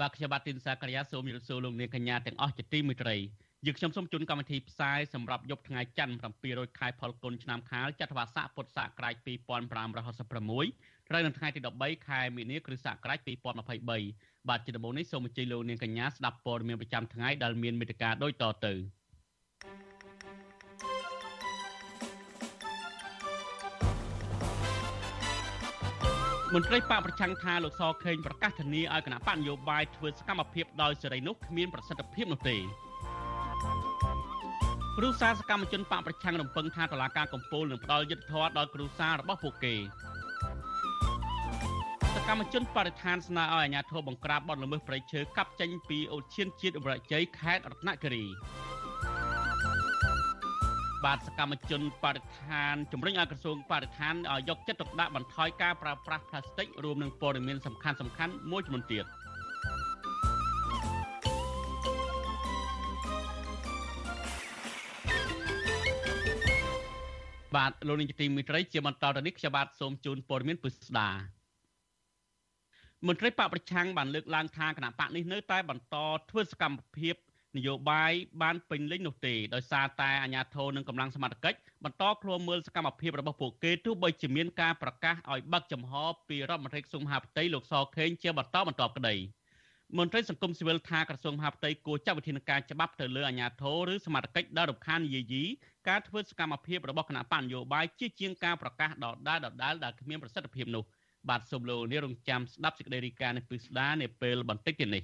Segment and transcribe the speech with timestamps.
[0.00, 3.16] បាទខ្ញុំបាទទីនសាករិយាសូមជម្រាបសួរលោកនាងកញ្ញាទាំងអស់ជាទីមេត្រី
[3.66, 6.14] យើងខ្ញុំសូមជូនកម្មវិធីផ្សាយសម្រាប់យប់ថ្ងៃច័ន្ទ
[6.46, 13.18] 700ខែផលគុណឆ្នាំខាលចត្វាស័កពុទ្ធសករាជ2566ត្រូវនៅថ្ងៃទី13ខែមីនាគ្រិស្តសករាជ
[13.84, 18.72] 2023បាទជាដំបូងនេះសូមអញ្ជើញលោកនាងកញ្ញាស្ដាប់ព័ត៌មានប្រចាំថ្ងៃដែលមានមេត្តាដូចតទៅ
[26.56, 32.56] មន្ត្រីបកប្រឆាំងថាលោកសខេងប្រកាសធានាឲ្យគណៈបកនយោបាយធ្វើសកម្មភាពដោយសេរីនោះគ្មានប្រសិទ្ធភាពនោះទេ
[34.98, 39.74] គ្រូសាសកម្មជនបកប្រឆាំងរំពឹងថាតុលាការកំពូលនឹងផ្ដល់យុត្តិធម៌ដល់គ្រូសារបស់ពួកគេ
[42.14, 48.24] សកម្មជនបរិស្ថានស្នើឲ្យអាជ្ញាធរបង្ក្រាបបទល្មើសព្រៃឈើកាប់ចេញពីអូឈានជាតិអមរជ័យខេត្តរតនគិរី
[51.04, 59.04] បាទសកម្មជនបរិស្ថានជំរុញឲ្យក្រសួងបរិស្ថានឲ្យយកចិត្តទុកដាក់បន្ថយការប្រើប្រាស់ផ្លាស្ទិករួមនឹងព័ត៌មានសំខាន់សំខាន់មួយចំនួនទៀត
[67.54, 71.10] បាទលោកនាយកទីមេត្រីជាបន្តទៅនេះខ្ញុំបាទសូមជូនព័ត៌មានពិស្ដា
[73.06, 75.96] មន្ត្រីបកប្រឆាំងបានលើកឡើងថាគណៈបកនេះនៅតែបន្ត
[76.30, 77.14] ធ្វើសកម្មភាព
[77.56, 78.12] នយោបាយ
[78.42, 85.92] បានពេញលេញនោះទេដោយសារតែអាជ្ញាធរនិងកម្លាំងសមត្ថកិច្ចបន្តឃ្លាំមើលសកម្មភាពរបស់ពួកគេទោះបីជាមានការប្រកាសឲ្យបើកចំហ
[86.28, 89.14] ពីរដ្ឋមន្ត្រីក្រសួងមហាផ្ទៃលោកសខេងជាបន្តបន្ទាប់ក្តី
[89.98, 95.44] មន្ត្រីសង្គមស៊ីវិលថាក្រសួងមហាផ្ទៃគួរចាត់វិធានការច្បាប់ទៅលើអាជ្ញាធរឬសមត្ថកិច្ចដែលរំខានយាយី
[95.88, 100.84] ការធ្វើសកម្មភាពរបស់គណៈបញ្ញយោបាយជាជាងការប្រកាសដដែលដដែលដែលគ្មានប្រសិទ្ធភាពនោះ
[101.28, 105.02] បាទសូមលោកនាងរងចាំស្ដាប់សេចក្តីរាយការណ៍នេះពីស្ដារនាពេលបន្តិចទៀតនេះ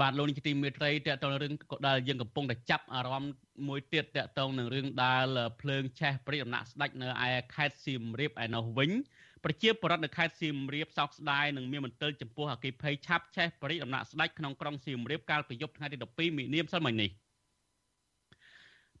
[0.00, 1.52] បាទលោកនាយកទីមេត្រីតកតងរឿង
[1.88, 3.32] ដែលយើងកំពុងតែចាប់អារម្មណ៍
[3.68, 5.26] មួយទៀតតកតងនឹងរឿងដែល
[5.60, 8.90] ភ្លើងឆេះព្រិយដំណាក់ស្ដាច់នៅឯខេត្តសៀមរាបឯនោះវិញ
[9.44, 17.10] ប្រជាពលរដ្ឋនៅខេត្តសៀមរាបសោកស្ដាយនឹងមានមន្ទិលចំពោះអគិភ័យឆាប់ឆេះព្រិយដំណាក់ស្ដាច់ក្នុងក្រុងសៀមរាបកាលពីយប់ថ្ងៃទី12មីនាម្សិលមិញនេះ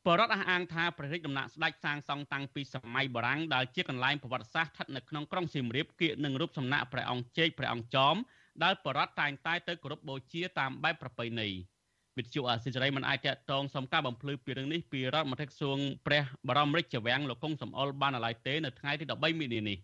[0.06, 8.16] បរដ្ឋអះអាងថាព្រះរាជដំណាក់ស្ដេចសាងសង់តាំងពីសម័យបុរាណដែលជាកន្លែងប្រវត្តិសាស្ត្រស្ថិតនៅក្នុងក្រុងសៀមរាបគៀកនឹងរូបសំណាកព្រះអង្គជេកព្រះអង្គចោម
[8.64, 11.48] ដែលបរដ្ឋតែងតែទៅគោរពបូជាតាមបែបប្រពៃណី
[12.16, 19.78] វិទ្យុអាស៊ីសេរីមិនអាចតតងសំការបំភ្លឺពីរឿងនេះពីរដ្ឋមន្ត្រីក្រសួងព្រះបរមរាជវាំងលោកកុងសំអល់បានឡើយទេនៅថ្ងៃទី13មីនានេះ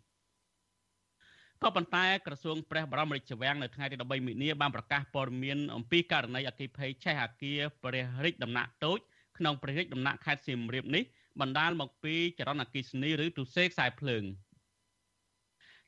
[1.63, 8.99] ក៏ប៉ុន្តែក្រសួងព្រះបរមរាជវាំងនៅថ្ងៃទី13មីនាបានប្រកាសព័ត៌មានអំពីករណីអគិភ័យឆេះអាគារព្រះរាជដំណាក់តូច
[9.39, 11.05] ក្នុងព្រះរាជដំណាក់ខេត្តសៀមរាបនេះ
[11.41, 14.25] បណ្ដាលមកពីចរន្តអគិសនីឬទុសេខ្សែភ្លើង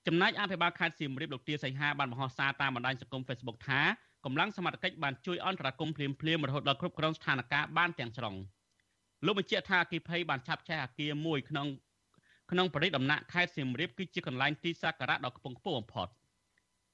[0.06, 3.80] ចំណែកអភិបាលខេត្តសៀមរាបលោកទាសីហាបានបង្ហោះសារតាមបណ្ដាញសង្គម Facebook ថា
[4.24, 8.34] កម្លាំងសមត្ថកិច្ចបានជួយអន្តរាគមន៍ភ្លាមភ្លាមរហូតដល់គ្រប់គ្រងស្ថានភាពបានទាំងស្រុង
[9.26, 11.66] លោកបញ្ជាក់ថាអគិភ័យបានឆាប់ឆេះអាគារមួយក្នុង
[12.50, 16.08] ក្នុងប្រទេសដំណាក់ខេត្តសៀមរាបគឺជាកន្លែងទីសក្ការៈដ៏ខ្ពង់ខ្ពស់បំផុត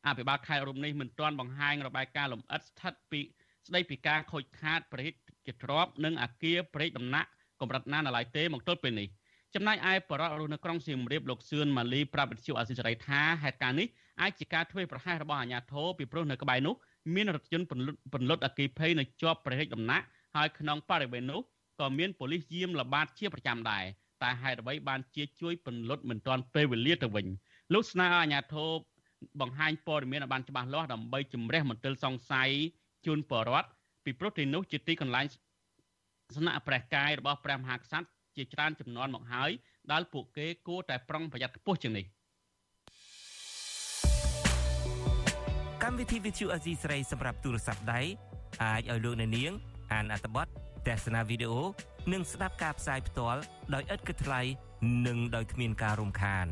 [0.06, 3.20] អភិបាលខេត្តរូបនេះមិនទាន់បង្ហាញរបាយការណ៍លម្អិតស្ថិតពី
[3.66, 5.14] ស្ដីពីការខូចខាតប្រទេស
[5.46, 7.28] ជាទ្របនិងអាគារប្រេកដំណាក់
[7.60, 9.08] កម្រិតណានៅឡើយទេមកទល់ពេលនេះ
[9.54, 13.88] ចំណែកឯបរិវត្តរស់នៅក្រុងសៀមរាបលោកសឿនម៉ាលីប្រាប់វិទ្យុអាស៊ីសេរីថាហេតុការណ៍នេះ
[14.20, 16.74] អាចជាការធ្វើប្រហែសរបស់អាជ្ញាធរពីព្រោះនៅក្បែរនោះ
[17.14, 17.66] មានរថយន្ត
[18.12, 20.04] ពន្លត់អគិភ័យនៅជាប់ព្រះរាជដំណាក់
[20.36, 21.40] ហើយក្នុងបរិវេណនោះ
[21.80, 23.84] ក៏មានប៉ូលីសយាមល្បាតជាប្រចាំដែរ
[24.22, 27.26] តែហេតុអ្វីបានជាជួយពន្លត់មិនទាន់ពេលវេលាទៅវិញ
[27.72, 28.70] លោកស្នើឲ្យអាជ្ញាធរ
[29.40, 32.50] បង្ហាញព័ត៌មានឲ្យបានច្បាស់លាស់ដើម្បីជំរះមន្ទិលសង្ស័យ
[33.06, 33.68] ជូនបរិវត្ត
[34.04, 35.26] ពីព្រោះទីនោះជាទីកន្លែង
[36.36, 39.50] ស្នាក់ព្រះកាយរបស់ព្រះមហាក្សត្រ ជាច្រើនចំនួនមកហើយ
[39.92, 42.04] ដែលពួកគេគួរតែប្រុងប្រយ័ត្នខ្ពស់ជាងនេះ
[45.82, 48.00] កម្មវិធី Vithu Azizi ស្រីសម្រាប់ទូរស័ព្ទដៃ
[48.62, 49.52] អាចឲ្យលោកអ្នកនាង
[49.92, 50.46] អានអត្ថបទ
[50.88, 51.62] ទស្សនាវីដេអូ
[52.12, 53.40] និងស្ដាប់ការផ្សាយផ្ទាល់
[53.74, 54.40] ដោយឥតគិតថ្លៃ
[55.06, 56.46] និងដោយគ្មានការរំខាន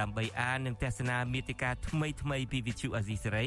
[0.00, 3.46] ដើម្បីអាននិងទស្សនាមេតិការថ្មីៗពី Vithu Azizi សេរី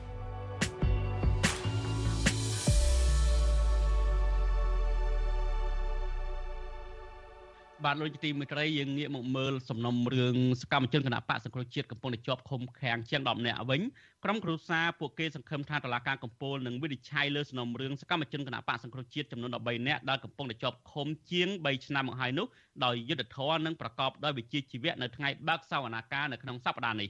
[7.85, 13.81] បាទលោកជាទីមេត្រីយើងងាកមកមើលសំណុំរឿងសកម្មជនគណៈបកសង្គ្រោះជាតិកំពុងតែជាប់ឃុំឃាំងជាង10នាក់វិញ
[14.23, 22.47] ក្រុមគ្រួសារពួកគេសង្ឃឹមថាតុលាការកំពូលនឹងវិនិច្ឆ័យលើសំណុំរឿងសកម្មជនគណៈបកសង្គ្រោះជាតិចំនួន13នាក់ដែលកំពុងតែជាប់ឃុំជាង3ឆ្នាំមកហើយនោះ
[22.85, 27.09] ដោយយុត្តិធម៌និងប្រកបដោយវិជ្ជាជីវៈនៅថ្ងៃបើកសវនាការនៅក្នុងសប្តាហ៍នេះ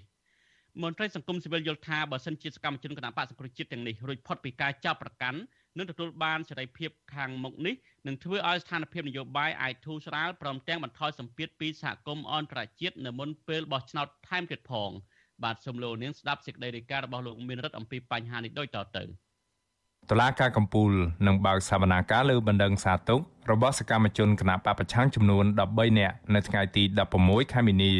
[0.81, 5.39] មន្ត្រីសង្គមស៊ីវិលយល់ថាបើសិនជាសកម្មជនគណៈបកសង្គ្រោះជាតិទាំងនេះរួចផុតពីការចាប់ប្រកាន់
[5.77, 7.75] នឹងទទួលបានសេរីភាពខាងមុខនេះ
[8.07, 14.91] នឹងធ្វើឲ្យស្ថានភាពនយោបាយអាចធូរស្រាលព្រមទាំងបន្ថយសម្ពាធពីសហគមន៍អន្តរជាតិនៅមុនពេលបោះឆ្នោតថែមទៀតផង
[15.43, 19.03] បាទសូមលោកនាងស្ដាប់សេចក្តីរាយការណ៍របស់លោកមានរិទ្ធអំពីបញ្ហានេះដូចតទៅ
[20.09, 20.93] តឡាការកម្ពុជា
[21.27, 23.19] នឹងបើកសវនាការលើបណ្ដឹងសាទុក
[23.51, 26.83] របស់សកម្មជនគណៈបពប្រឆាំងចំនួន13នាក់នៅថ្ងៃទី
[27.17, 27.91] 16ខែមីនា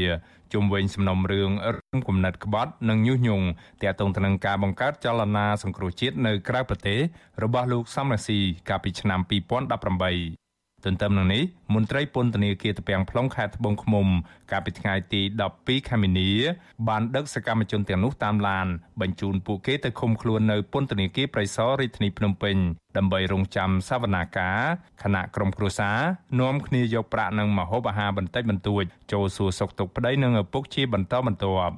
[0.54, 3.48] ជុំវិញសំណុំរឿងរឿងគំនិតក្បត់និងញុះញង់
[3.82, 7.00] ទាក់ទងទៅនឹងការបង្កើតចលនាសង្គ្រោះជាតិនៅក្រៅប្រទេស
[7.44, 8.40] របស់លោកសំរាស៊ី
[8.70, 10.41] កាលពីឆ្នាំ2018
[10.86, 11.44] ទន្ទឹមនឹងនេះ
[11.74, 14.08] មន្ត្រីពន្ធនាគារតពាំង plong ខេត្តត្បូងឃ្មុំ
[14.52, 15.22] កាលពីថ្ងៃទី
[15.56, 16.30] 12ខែមីនា
[16.88, 18.68] បានដឹកសកម្មជនទាំងនោះតាមឡាន
[19.02, 22.56] បញ្ជូនពួកគេទៅឃុំខ្លួននៅពន្ធនាគារប្រៃសណរាជធានីភ្នំពេញ
[22.98, 24.60] ដើម្បីរងចាំសវនាការ
[25.04, 26.00] គណៈក្រុមគ្រួសារ
[26.40, 31.76] នាំគ្នាយកប្រាក់និងម្ហូបអាហារបន្តិចបន្តួចចូលសួរសុខទុក្ខប្តីនិងឪពុកជាបន្តបន្ទាប់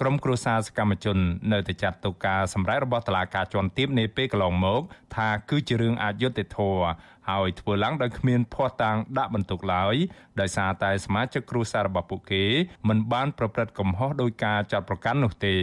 [0.00, 1.18] ក្រុមគ្រួសារសកម្មជន
[1.52, 4.82] នៅតែចាត់ទុកការសម្រេចរបស់តុលាការជាន់ទាបនាពេលកន្លងមក
[5.16, 6.86] ថាគឺជារឿងអយុត្តិធម៌
[7.30, 9.94] ហើយធ្វើឡើងដោយគ្មានភ័ស្តុតាងដាក់បន្ទុកឡើយ
[10.40, 12.44] ដោយសារតែសមាជិកគ្រួសាររបស់ពួកគេ
[12.88, 15.56] មិនបានប្រព្រឹត្តកំហុសដោយការចាត់ប្រកាន់នោះទេ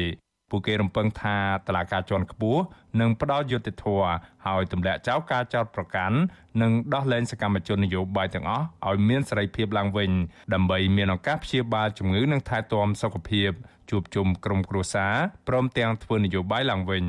[0.54, 2.62] ពួកគេរំពឹងថាតឡាការជាន់ខ្ពស់
[3.02, 4.08] នឹងផ្ដល់យុត្តិធម៌
[4.46, 6.18] ហើយទម្លាក់ចោលការចោទប្រកាន់
[6.62, 10.12] និងដោះលែងសកម្មជននយោបាយទាំងអស់ឲ្យមានសេរីភាពឡើងវិញ
[10.54, 13.52] ដើម្បីមានឱកាសព្យាបាលជំងឺនិងថែទាំសុខភាព
[13.90, 15.16] ជួបជុំក្រុមគ្រួសារ
[15.48, 17.06] ព្រមទាំងធ្វើនយោបាយឡើងវិញ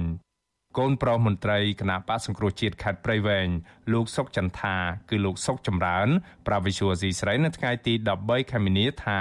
[0.79, 3.49] កូនប្រុសមន្ត្រីគណៈបកសង្គ្រោះជាតិខេត្តព្រៃវែង
[3.93, 4.77] លោកសុកចន្ទថា
[5.11, 6.09] គឺលោកសុកចម្រើន
[6.47, 9.21] ប្រាវិសុវស៊ីស្រីនៅថ្ងៃទី13ខែមីនាថា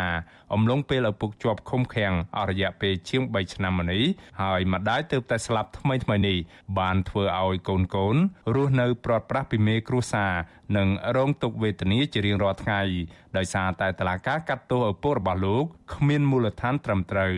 [0.53, 4.03] អំឡុងពេលឪពុកជាប់ឃុំឃាំងអស់រយៈពេលជាង3ឆ្នាំមកនេះ
[4.41, 6.37] ហើយម្ដាយទើបតែស្លាប់ថ្មីថ្មីនេះ
[6.79, 8.15] បានធ្វើឲ្យកូនកូន
[8.55, 10.33] រស់នៅព្រាត់ប្រាសពីមេគ្រួសារ
[10.77, 12.81] និងរងទុក្ខវេទនាជារៀងរាល់ថ្ងៃ
[13.37, 17.35] ដោយសារតែតឡាការកាត់ទោសឪពុករបស់លោកគ្មានមូលដ្ឋានត្រឹមត្រូវ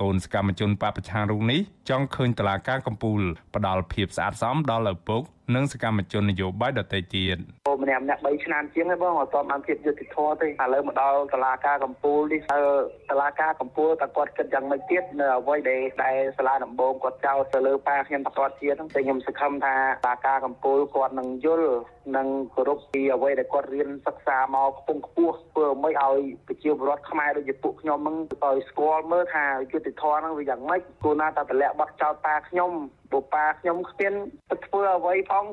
[0.00, 5.22] កូនសកម្មជនបពប្រឆាំងរូបនេះចង់ឃើញតឡាការកម្ពុជាផ្ដល់ភាពស្អាតស្អំដល់ឪពុក
[5.54, 7.36] និងសកម្មជននយោបាយដទៃទៀត
[7.82, 12.62] ម្នាក់ម្នាក់3ឆ្នាំជាងហើយបងអត់ទាន់បានភាពយុត្តិធម៌ទេឥឡូវមកដល់តឡាការកម្ពុជានេះតើ
[13.10, 21.72] តឡាការកម្ពុជាតើគាត់គិតយ៉ាងម៉េចទៀតនៅអ្វីដែលដែលសាលាដំបងគាត់ចោទទៅលើប៉ាខ្ញុំតគាត់ទៀតហ្នឹងតែខ្ញុំសង្ឃឹមថាតឡាការកម្ពុជាគាត់នឹងយល់
[22.16, 32.70] និងគោរពពីអ្វីដែលគាត់រៀនសិក្សាមកខ្ពង់ខ្ពស់ធ្វើមិនឲ្យប្រជាពលរដ្ឋខ្មែរដូចជាពួកខ្ញុំហ្នឹងឲ្យស្គាល់មើលថាយុត្តិធម៌ហ្នឹងវាយ៉ាងម៉េចគួរណាតែតម្លាក់បတ်ចោតប៉ាខ្ញុំ
[33.12, 34.12] បុប៉ាខ្ញុំគ្មាន
[34.50, 35.44] ទៅធ្វើអ្វីផង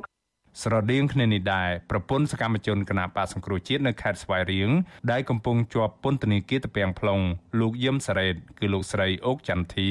[0.62, 4.70] ស្រដៀងគ្នានេះដែរប្រពន្ធសកម្មជនគណបកសង្គ្រោះជាតិនៅខេត្តស្វាយរៀង
[5.12, 7.24] ដែលកំពុងជាប់ពន្ធនាគារតពាំង plong
[7.60, 9.90] លោកយឹមសារ៉េតគឺលោកស្រីអូកចន្ទធី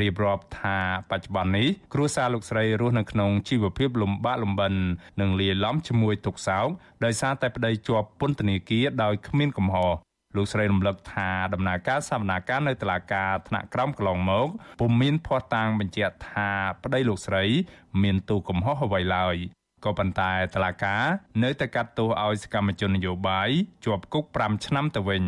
[0.00, 0.78] រៀបរាប់ថា
[1.10, 4.74] បច្ចុប្បន្ននេះគ្រួសារលោកស្រីរស់នៅក្នុងជីវភាពលំបាកលំបិន
[5.20, 6.66] និងលាយឡំជាមួយទុក្ខសោក
[7.04, 9.92] ដោយសារតែប្តីជាប់ពន្ធនាគារដោយគ្មានកំហុស
[10.36, 14.48] លោកស្រីរំលឹកថាដំណើរការសវនាការនៅតុលាការថ្នាក់ក្រោមកន្លងមក
[14.80, 16.50] ពុំមានភ័ស្តុតាងបញ្ជាក់ថា
[16.84, 17.44] ប្តីលោកស្រី
[18.02, 19.36] មានទូកំហុសអ្វីឡើយ
[19.84, 20.96] ក៏ប៉ុន្តែតឡាកា
[21.42, 23.50] នៅតែកាត់ទោសឲ្យសកម្មជននយោបាយ
[23.84, 25.24] ជាប់គុក5ឆ្នាំទៅវិញ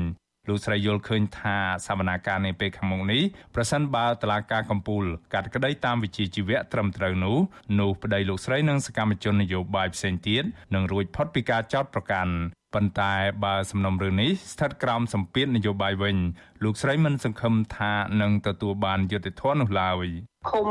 [0.48, 3.22] លោកស្រីយល់ឃើញថាសវនាការនៃពេលខាងមុខនេះ
[3.54, 7.36] ប្រសិនបើតឡាការកម្ពុជាកាត់ក្តីតាមវិជាជីវៈត្រឹមត្រូវនោះ
[7.80, 12.34] នោះប្តីលោកស្រីនិងសកម្មជននយោបាយផ្សេងទៀតនឹងរួចផុតពីការចោទប្រកាន់
[12.74, 13.14] ប៉ុន្តែ
[13.44, 16.16] បើសំណុំរឿងនេះស្ថិតក្រោមសម្ពាធនយោបាយវិញ
[16.64, 20.06] លោកស្រីមិនសង្ឃឹមថានឹងទទួលបានយុត្តិធម៌នោះឡើយ
[20.50, 20.66] ឃុំ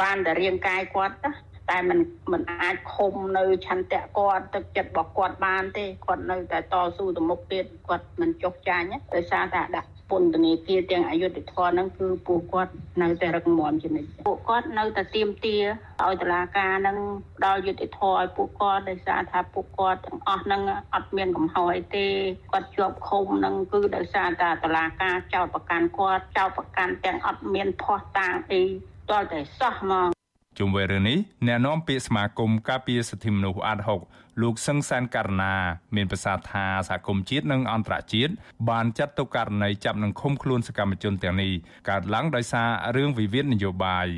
[0.00, 1.32] បានតែរាងកាយគាត់ណា
[1.69, 1.99] តែมัน
[2.31, 15.57] มันអាចឃុំនៅឆន្ទៈគាត់ទឹកចិត្តរបស់គាត់បានទេគាត់នៅតែតស៊ូទៅមុខទៀតគាត់មិនចុះចាញ់ដោយសារតែដាក់ពន្ធនាគារទាំងអយុធធរហ្នឹងគឺពួកគាត់នៅតែរឹងមាំជានិច្ចពួកគាត់នៅតែទៀមទា
[16.03, 16.97] ឲ្យតឡាការហ្នឹង
[17.45, 20.61] ដល់យុទ្ធធរឲ្យពួកគាត់ដោយសារថាពួកគាត់ទាំងអស់ហ្នឹង
[20.93, 22.07] អត់មានកំហុសអីទេ
[22.51, 28.61] គាត់ជាប់ឃុំហ្នឹងគឺដោយសារតែតឡាការចោតប្រកាន់គាត់ចោតប្រកាន់ទាំងអត់មានភ័ស្តុតាងអី
[29.09, 30.09] តលតែសោះហ្មង
[30.58, 33.78] ជុំវិញរឿងនេះអ្នកនាំពាក្យសមាគមការពារសិទ្ធិមនុស្សអាត
[34.10, 35.54] 6លោកសឹងសានករណា
[35.96, 38.32] មានប្រសាសន៍ថាសហគមន៍ជាតិនិងអន្តរជាតិ
[38.70, 41.52] បានចាត់ទុកករណីចាប់និងឃុំខ្លួនសកម្មជនទាំងនេះ
[41.88, 44.08] កើតឡើងដោយសាររឿងវិវាទនយោបាយ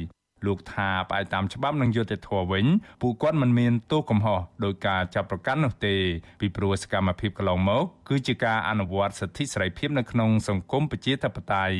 [0.46, 2.66] លោកថាផ្អែកតាមច្បាប់និងយុត្តិធម៌វិញ
[3.02, 5.94] ពួកគាត់មិនមានទោសកំហុសដោយការចាប់ប្រកាន់នោះទេ
[6.40, 11.78] ពីព្រោះសកម្មភាពកន្លងមកគឺជាការអនុវត្តសិទ្ធិសេរីភាពនៅក្នុងសង្គមប្រជាធិបតេយ្យ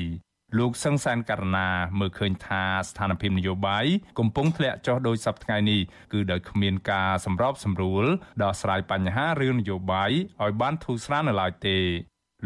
[0.56, 3.86] លោកសង្សានករណាមើលឃើញថាស្ថានភាពនយោបាយ
[4.18, 5.80] កំពុងធ្លាក់ចុះដោយសពថ្ងៃនេះ
[6.12, 8.04] គឺដោយគ្មានការសម្របសម្រួល
[8.42, 10.10] ដោះស្រាយបញ្ហារឿងនយោបាយ
[10.42, 11.78] ឲ្យបានធូរស្រាលនៅឡើយទេ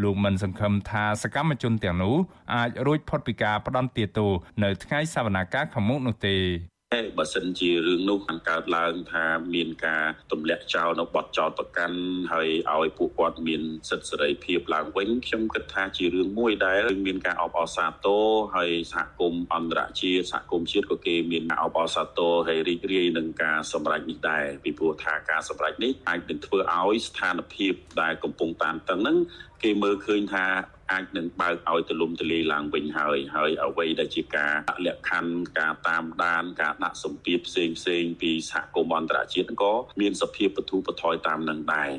[0.03, 2.15] លោកមិនសង្ឃឹមថាសកម្មជនទាំងនោះ
[2.55, 4.27] អាចរួចផុតពីការផ្ដន់ទាទោ
[4.63, 6.37] នៅថ្ងៃសវនកម្មខាងមុខនោះទេ
[7.17, 11.99] បើសិនជារឿងនោះបានកើតឡើងថាមានការទម្លាក់ចោលនៅបទចោលប្រកាន់
[12.33, 18.23] ហើយឲ្យពួកគាត់មានសិទ្ធិសេរីភាពឡើងវិញខ្ញុំគិតថាជារឿងមួយដែលមានការអបអរសាទរ
[18.55, 29.17] ហើយសហគមន៍អន្តរជាតិសហគមន៍ជាតិក៏គេមានការអបអរសាទរហើយរីករាយនឹងការសម្រេចនេះដែរពីព្រោះថាការសម្រេចនេះអាចនឹងធ្វើឲ្យស្ថានភាពដែលកំពុងតានតឹងហ្នឹង
[29.63, 30.45] គេមើលឃើញថា
[30.91, 34.53] អាចនឹងបើកឲ្យទលំទលាយឡើងវិញហើយហើយអ្វីដែលជាការ
[34.85, 41.91] លក្ខខណ្ឌការតាមដានការដាក់សម្ពាធផ្សេងផ្សេងពីសហគមន៍អន្តរជាតិក៏មានសភាពបទុបថយតាមនឹងដែរ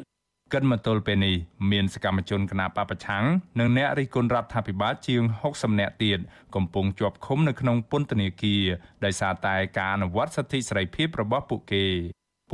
[0.54, 1.36] កិនមកទល់ពេលនេះ
[1.72, 3.24] មានសកម្មជនគណបកប្រឆាំង
[3.58, 6.18] និងអ្នករិះគន់រដ្ឋាភិបាលជាង60នាក់ទៀត
[6.54, 8.64] កំពុងជាប់ឃុំនៅក្នុងពន្ធនាគារ
[9.04, 11.86] ដោយសារតែការអនុវត្តសិទ្ធិសេរីភាពរបស់ពួកគេ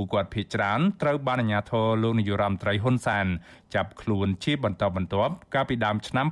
[0.01, 3.27] ពួកគាត់ភ័យច្រើនត្រូវបានអាជ្ញាធរលោកនាយរដ្ឋមន្ត្រីហ៊ុនសែន
[3.75, 6.27] ចាប់ខ្លួនជាបន្តបន្ទាប់កាលពីដើមឆ្នាំ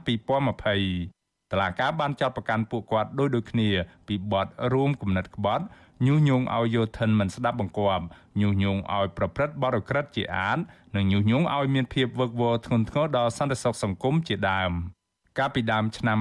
[0.73, 3.71] 2020តឡាកាបានចាត់ប្រកាន់ពួកគាត់ដោយដូចគ្នា
[4.09, 5.65] ពីបទរួមគំនិតក្បត់
[6.07, 8.05] ញុះញង់ឲ្យយោធិនមិនស្ដាប់បង្គាប់
[8.41, 10.59] ញុះញង់ឲ្យប្រព្រឹត្តបទឧក្រិដ្ឋជាអាត
[10.97, 14.73] និងញុះញង់ឲ្យមានភាពវឹកវរធ្ងន់ធ្ងរដល់សន្តិសុខសង្គមជាដើម។
[15.39, 16.19] កាលពីដើមឆ្នាំ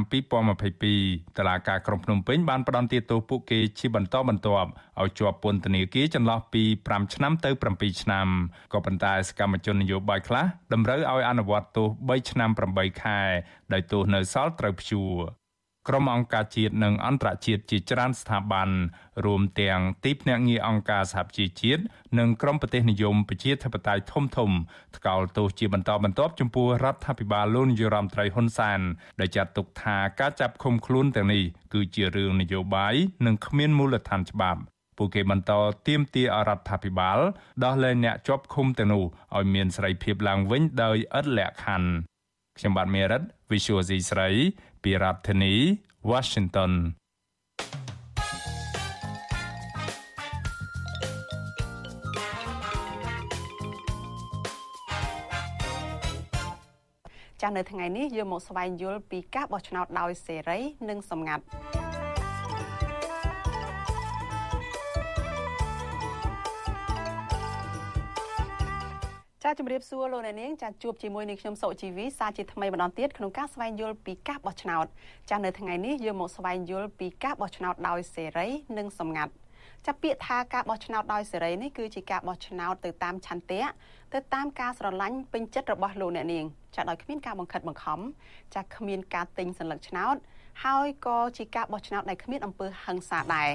[0.67, 4.69] 2022តឡាការក្រុងភ្នំពេញបានផ្តន្ទាទោសពួកគេជាបន្តបន្ទាប់
[5.01, 8.27] ឲ្យជាប់ពន្ធនាគារចន្លោះពី5ឆ្នាំទៅ7ឆ្នាំ
[8.73, 13.19] ក៏ប៉ុន្តែសកម្មជននយោបាយខ្លះតម្រូវឲ្យអនុវត្តទោស3ឆ្នាំ8ខែ
[13.73, 15.13] ដោយទោសនៅសល់ត្រូវព្យួរ
[15.87, 18.69] ក្រុមអង្គការជាតិនិងអន្តរជាតិជាច្រើនស្ថាប័ន
[19.25, 21.81] រួមទាំងទីភ្នាក់ងារអង្គការសហប្រជាជាតិ
[22.19, 24.51] និងក្រុមប្រទេសនិយមប្រជាធិបតេយ្យធំធំ
[24.97, 28.79] ថ្កោលទោសជាបន្តបន្ទាប់ចំពោះរដ្ឋាភិបាលលោកនាយរដ្ឋមន្ត្រីហ៊ុនសែន
[29.19, 34.59] ដែលចាត់ទុកថាការចាប់ឃុំខ្លួនទាំងនេះគឺជារឿងនយោបាយនិងគ្មានមូលដ្ឋានច្បាប់
[34.97, 35.51] ពួកគេបន្ត
[35.87, 37.19] ទាមទារអរដ្ឋាភិបាល
[37.63, 39.03] ដោះលែងអ្នកជាប់ឃុំទាំងនោះ
[39.37, 41.89] ឲ្យមានសេរីភាពឡើងវិញដោយឥតលក្ខខណ្ឌ
[42.57, 44.29] ខ្ញុំបាទមេរិត Visual C ស្រី
[44.83, 45.53] ពីរដ្ឋធានី
[46.11, 46.71] Washington
[57.41, 61.43] ចាស់នៅថ្ងៃនេះយើងមកស្វែងយល់ពីការបោះឆ្នោតដោយសេរី និងសម្ងាត់
[69.49, 74.85] ចាជំរាបសួរលោកអ្នកនាងចាជួបជាមួយនឹងខ្ញុំសុជីវីសាជាថ្មីម្ដងទៀតក្នុងការស្វែងយល់ពីការបោះឆ្នោត
[75.29, 79.31] ចានៅថ្ងៃនេះយើងមកស្វែងយល់ពីការបោះឆ្នោតដោយសេរីនិងសម្ងាត់
[79.85, 83.63] ចាប់ពាក្យថាការបោះឆ្នោតដោយសេរីនេះគឺជាការបោះឆ្នោតទៅតាមឆន្ទៈ
[84.13, 87.99] ទៅតាមការស្រឡាញ់ពេញចិត្តរបស់លោកអ្នកនាងចាដោយគ្មានការបង្ខិតបង្ខំ
[88.55, 90.15] ចាគ្មានការទិញសញ្ញាឆ្នោត
[90.63, 93.49] ហើយក៏ជាការបោះឆ្នោតដែលគ្មានអំពើហិង្សាដែរ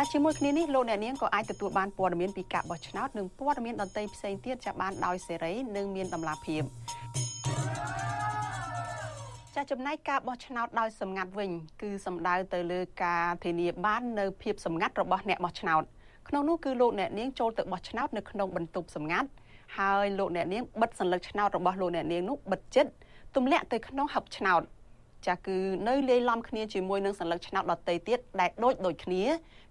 [0.00, 6.62] ចាស់ជាមួយគ្នានេះលោកអ្នកនាងក៏អាចទទួលបានព័ត៌មានពីការបោះឆ្នោតនិងព័ត៌មានដទៃផ្សេងទៀតចាបានដោយសេរីនិងមានតម្លាភាព
[9.54, 11.50] ចាស់ចំណាយការបោះឆ្នោតដោយសម្ងាត់វិញ
[11.82, 15.82] គឺសំដៅទៅលើការធានាបាននៅភាពសម្ងាត់របស់អ្នកបោះឆ្នោត
[16.28, 19.28] ក្នុងនោះគឺលោកអ្នកនាងចូលទៅបោះឆ្នោតនៅក្នុងបន្ទប់សម្ងាត់
[19.78, 22.86] ហើយលោកអ្នកនាងបិទសញ្ញាឆ្នោតរបស់លោកអ្នកនាងនោះបិទជិត
[23.36, 24.62] ទម្លាក់ទៅក្នុងហឹបឆ្នោត
[25.26, 25.56] ចាស់គឺ
[25.88, 29.22] នៅលាយឡំគ្នាជាមួយនឹងសញ្ញាឆ្នោតដទៃទៀតដែលដូចដូចគ្នា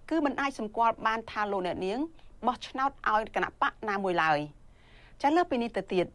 [0.10, 2.00] គឺมันអាចសម្គាល់បានថាលោកអ្នកនាង
[2.46, 4.40] បោះឆ្នោតឲ្យគណៈបកណាមួយឡើយ
[5.22, 6.06] ចាលើពីនេះទៅទៀត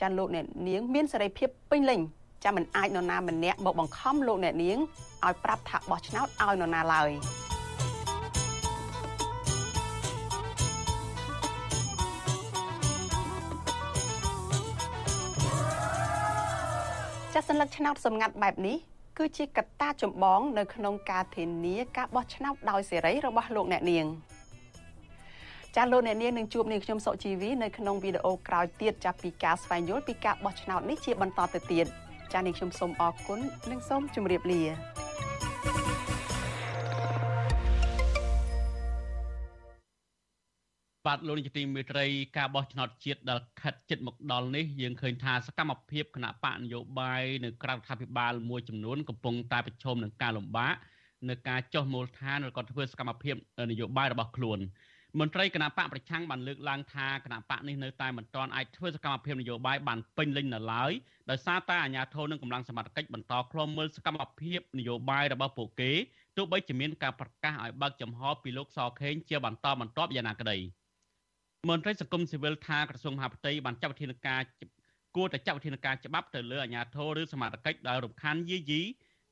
[0.00, 2.00] ចាលោកអ្នកនាងមានសេរីភាពពេញលេញ
[2.44, 4.78] ចាមិនអាចនរណាម្នាក់មកបង្ខំលោកអ្នកនាង
[5.26, 7.10] ឲ្យប្រាប់ថាបោះឆ្នោតឲ្យនរណាឡើយ
[17.34, 18.76] ចាសញ្ញាឆ្នោតសម្ងាត់បែបនេះ
[19.18, 24.06] គឺជាកត្តាចម្បងនៅក្នុងការធានាការបោះឆ្នោតដោយសេរីរបស់លោកអ្នកនាង
[25.76, 31.86] ចាលោកអ្នកនាងនឹងជួបនាងខ្ញុំសុជីវីនៅក្នុងវីដេអូក្រោយទៀតចាប់ពីការស្វែងយល់ពីការបោះឆ្នោតនេះជាបន្តទៅទៀត
[32.32, 34.62] ចានាងខ្ញុំសូមអរគុណនិងសូមជម្រាបលា
[41.06, 50.74] បាទលោកនាយកទីមេត្រីការបោះឆ្នោតជាតិដែលខិតជិតមកដល់នេះយើងឃើញថាសកម្មភាពគណៈបកនយោបាយនៅក្រៅរដ្ឋាភិបាលមួយចំនួនកំពុងតែប្រឈមនឹងការលំបាក
[51.28, 53.34] នៅការចោះមូលដ្ឋានឬក៏ធ្វើសកម្មភាព
[53.70, 54.58] នយោបាយរបស់ខ្លួន
[55.18, 60.92] មន្ត្រីគណៈបកប្រឆាំងបានលើកឡើងថាគណៈបកនេះនៅតែមិនទាន់អាចធ្វើសកម្មភាពនយោបាយបានពេញលេញនៅឡើយ
[61.30, 65.92] ដោយសារតែអាជ្ញាធរនិងកម្លាំងសមត្ថកិច្ចបន្តឃ្លាំមើលសកម្មភាពនយោបាយរបស់ពួកគេ
[66.36, 70.58] ទោះបីជាមានការប្រកាសឲ្យបើកចំហពីលោកសខេងជាបន្តបន្ទាប់យ៉ាងណាក្តី
[71.66, 74.62] មន្ត្រីសង្គមស៊ីវិលថាក្រសួងមហាផ្ទៃបានចាត់វិធានការគ
[75.16, 78.82] គួរតែចាត់វិធានការច្បាប់ទៅលើអាជ្ញាធរឬសមាជិកដែលរំខានយាយី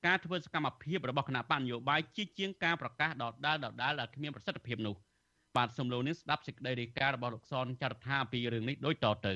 [0.06, 4.94] ការធ្វើសកម្មភាពរបស់គណៈបញ្ញយោបាយជាជាងការប្រកាសដដាលដដាលដែលគ្មានប្រសិទ្ធភាពនោះ
[5.56, 9.34] បាទសំឡូវនេះស្ដាប់សេចក្តីរាយការណ៍របស់លោកសនចរថាពីរឿងនេះដូចតទៅ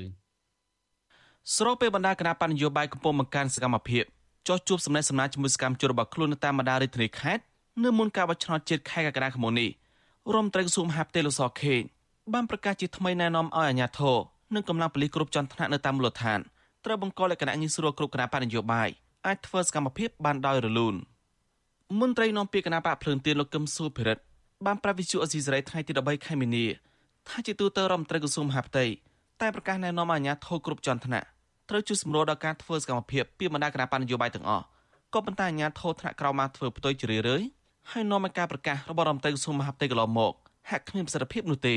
[1.57, 4.05] ស្របពេលបណ្ដាគណៈបញ្ញយោបាយកំពុងបង្កើនសកម្មភាព
[4.49, 7.43] ចោះជួបសំណេះសំណាលជាមួយសកម្មជនរបស់ខ្លួននៅតាមបណ្ដារាជធានីខេត្ត
[7.85, 9.71] នៅមុនការបោះឆ្នោតជាតិខែកក្កដាឆ្នាំនេះ
[10.35, 11.83] រដ្ឋមន្ត្រីក្រសួងមហាផ្ទៃលោកសខេង
[12.35, 14.17] បានប្រកាសជាថ្មីណែនាំឲ្យអាជ្ញាធរ
[14.55, 16.41] និងកម្លាំងប៉ូលីសគ្រប់ជាន់ថ្នាក់នៅតាមមូលដ្ឋាន
[16.85, 18.89] ត្រូវបង្កលក្ខណៈងាយស្រួលគ្រប់គណៈបកនយោបាយ
[19.27, 20.95] អាចធ្វើសកម្មភាពបានដោយរលូន
[22.01, 24.23] មន្ត្រីនាំពាក្យគណៈបកភ្លើងទៀនលោកកឹមសុភិរិទ្ធ
[24.67, 26.65] បានប្រាប់វិទ្យុអេស៊ីសរ៉ៃថ្ងៃទី13ខែមីនា
[27.29, 28.85] ថាជាទូទៅរដ្ឋមន្ត្រីក្រសួងមហាផ្ទៃ
[29.41, 31.27] តែប្រកាសណែនាំអាជ្ញាធរគ្រប់ជាន់ថ្នាក់
[31.71, 34.65] ត្រូវជួយសម្រួលដល់ការធ្វើសកម្មភាពពីបណ្ដាគណៈបកនយោបាយទាំងអស់
[35.15, 37.43] ក៏ប៉ុន្តែអាជ្ញាធរថ្នាក់ក្រោមមកធ្វើផ្ទុយជ្រាលរើយ
[37.91, 40.33] ហើយនាំឲ្យការប្រកាសរបស់រដ្ឋមន្ត្រីក្រសួងមហាផ្ទៃកន្លងមក
[40.71, 41.77] ហាក់គ្មានប្រសិទ្ធភាពនោះទេ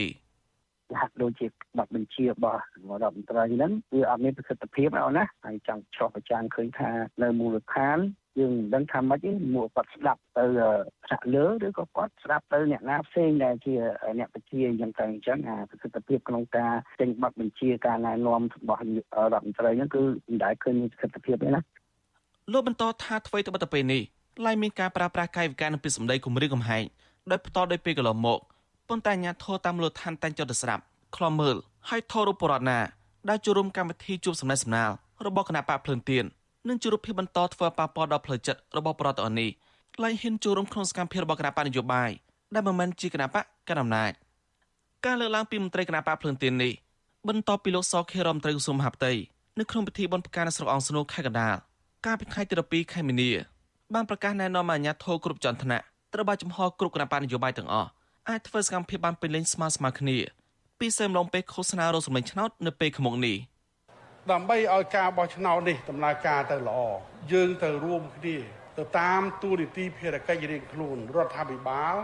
[0.99, 1.47] ហាក់ដូចជា
[1.77, 6.91] បាត់បញ្ជារបស់រដ្ឋមន្ត្រីហ្នឹងវាអត់មានប្រសិទ្ធភាពអោណាហើយចង់ឆ្លោះប្រចាំឃើញថា
[7.23, 7.97] នៅមូលដ្ឋាន
[8.39, 10.45] យើងមិនដឹងថាម៉េចទេមកគាត់ស្ដាប់ទៅ
[11.05, 13.73] ថ្នាក់លើឬក៏គាត់ស្ដាប់ទៅអ្នកណាផ្សេងដែលជា
[14.19, 21.61] អ្នកបញ្ជាអញ្ចឹងទៅអញ្ចឹងអាប្រសិទ្ធភាពក្នុងការចេញបាត់បញ្ជាការណែនាំរបស់រដ្ឋមន្ត្រីហ្នឹងគឺមិនដែលឃើញមានប្រសិទ្ធភាពទេណា
[22.53, 24.01] លោកបន្តថាអ្វីទៅបិទទៅពេលនេះ
[24.45, 26.83] ឡាយមានការប្រើប្រាស់កាយវិការនិងពាក្យសម្ដីគំរាមកំហែង
[27.31, 28.39] ដោយផ្ទាល់ដោយពេលកន្លងមក
[28.89, 30.83] ប៉ុន្តែអាញាធរតាមមូលដ្ឋានតែងចុះទៅស្ដាប់
[31.15, 31.55] ខ្លំមើល
[31.89, 32.79] ហើយថតរូបបរដ្ឋណា
[33.29, 34.89] ដែលចូលរួមកម្មវិធីជួបសំណេះសំណាល
[35.25, 36.25] របស់គណៈបកភ្លឿនទៀន
[36.67, 39.49] និងជួបភាពបន្តធ្វើប៉ះពាល់ដល់ផ្លូវចិត្តរបស់ប្រដ្ឋអនេះ
[40.03, 42.09] ឡៃហ៊ានចូលរួមក្នុងសកម្មភាពរបស់គណៈបកនយោបាយ
[42.53, 44.11] ដែលមិនមែនជាគណៈបកកណ្ដាលអំណាច
[45.05, 46.73] ការលើកឡើងពីមន្ត្រីគណៈបកភ្លឿនទៀននេះ
[47.27, 49.11] បន្ទាប់ពីលោកសខេរមត្រីក្រសួងមហាផ្ទៃ
[49.59, 51.55] នៅក្នុងពិធីបុណ្យផ្កានៅស្រុកអង្គស្នូខេត្តកណ្ដាល
[52.05, 53.29] កាលពីថ្ងៃទី12ខែមីនា
[53.93, 57.89] បានប្រកាសណែនាំអាជ្ញាធរគ្រប់ជាន់ថ្នាក់ត្រូវបានចំហគ្រប់គណៈបកនយោបាយទាំងអស់
[58.29, 60.17] អាចធ្វើសកម្មភាពបានពេញលេញស្មើស្មើគ្នា
[60.79, 63.37] ពីសែមឡុងពេលឃោសនារកសម្លេងឆ្នោតនៅពេលខាងមុខនេះ
[64.31, 66.79] ដើម្បីឲ្យការបោះឆ្នោតនេះដំណើរការទៅល្អ
[67.31, 68.37] យើងទៅរួមគ្នា
[68.77, 71.95] ទៅតាមទូនីតិភារកិច្ចរៀងខ្លួនរដ្ឋាភិបាល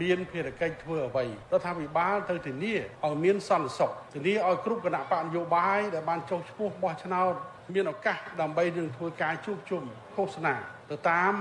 [0.00, 7.34] មានភារកិច្ចធ្វើអ្វីរដ្ឋាភិបាលទៅធានាឲ្យមានសន្តិសុខធានាឲ្យគ្រប់គណៈបកនយោបាយដែលបានចុះឈ្មោះបោះឆ្នោត
[7.74, 9.82] មានឱកាសដើម្បីនឹងធ្វើការជួបជុំ
[10.14, 10.54] ឃោសនា
[10.90, 11.32] ទៅតាម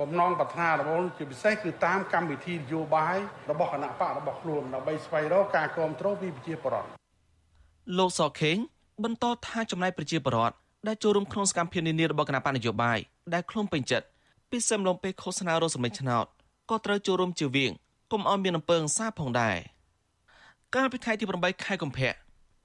[0.00, 3.16] បំណងប្រាថ្នារបស់ជាពិសេសគឺតាមកម្មវិធីនយោបាយ
[3.50, 6.88] របស់គណៈបករបស់ខ្លួនដើម្បីស្វែងរកការគ្រប់គ្រងពីប្រជាពលរដ្ឋ
[7.98, 8.56] លោកសខេង
[9.04, 10.54] បន្តថាចំណាយប្រជាពលរដ្ឋ
[10.88, 12.98] ដែលចូលរួមក្នុងសកម្មភាពនានារបស់គណៈបកនយោបាយ
[13.34, 14.06] ដែលខ្លួនពេញចិត្ត
[14.50, 16.26] ពីសឹមលំពេលឃោសនារកសម្លេងឆ្នោត
[16.70, 17.72] ក៏ត្រូវចូលរួមជាវៀង
[18.12, 19.56] កុំឲ្យមានអំពើហិង្សាផងដែរ
[20.74, 22.12] កាលពីថ្ងៃទី8ខែកុម្ភៈ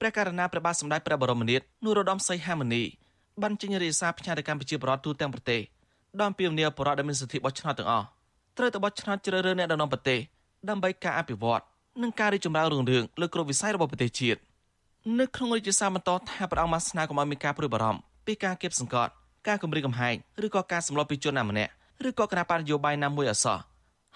[0.00, 2.82] ព្រះករណាព្រះបាទសម្ដេចព្រះបរមនាថនរោត្តមសីហមុនី
[3.42, 5.60] បានចេញរាយសារផ្ញើទៅកម្ពុជាបរដ្ឋទូទាំងប្រទេស
[6.20, 8.06] ដោយពីមនីបរដ្ឋដែលមានសិទ្ធិបោះឆ្នោតទាំងអស់
[8.56, 10.18] ត្រូវទៅបោះឆ្នោតជ្រើសរើសអ្នកដំណំប្រទេស
[10.68, 11.62] ដើម្បីការអភិវឌ្ឍ
[12.02, 14.40] និងការរីកចម្រើនរុងរឿងលើគ្រប់វិស័យរបស់ប្រទេសជាតិ
[15.20, 19.12] នៅក្នុងរាជសារបន្តថាព្រះអង្គបានស្នើកុំឲ្យមានការព្រួយបារម្ភពីការគៀបសង្កត់
[19.48, 20.14] ការគំរាមកំហែង
[20.46, 21.70] ឬក៏ការសម្លាប់ពីជនណាម្នាក់
[22.08, 23.58] ឬក៏គណៈបញ្ញយោបាយណាមួយអសោះ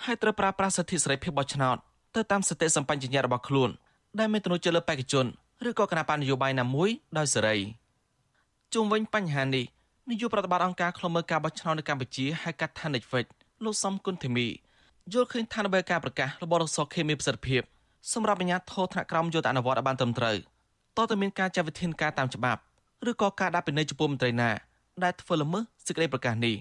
[0.05, 1.77] ហើយត្រូវប្រើប្រាស់សិទ្ធិសេរីភាពបោះឆ្នោត
[2.17, 3.71] ទៅតាមសតិសម្បញ្ញត្តិរបស់ខ្លួន
[4.19, 5.27] ដែលមានទំនួលចិត្តលើបេក្ខជន
[5.69, 7.57] ឬក៏គណៈបញ្ញយោបាយណាមួយដោយសេរី
[8.75, 9.65] ជុំវិញបញ្ហានេះ
[10.11, 13.27] នាយកប្រតិបត្តិអង្គការឃ្លាំមើលការបោះឆ្នោតនៅកម្ពុជាហៅកាត់ថា Netflix
[13.65, 14.47] លោកសំគុណធីមី
[15.13, 17.63] យល់ឃើញថានៅពេលការប្រកាសរបស់រសខេមានប្រសិទ្ធភាព
[18.13, 20.37] សម្រាប់អាជ្ញាធរថ្នាក់ក្រោមយកទៅអនុវត្តឲ្យបានត្រឹមត្រូវ
[20.99, 22.61] តើតើមានការចាត់វិធានការតាមច្បាប់
[23.11, 24.51] ឬក៏ការដាក់ពិន័យចំពោះមន្ត្រីណា
[25.05, 26.57] ដែលធ្វើល្មើសសេចក្តីប្រកាសនេះ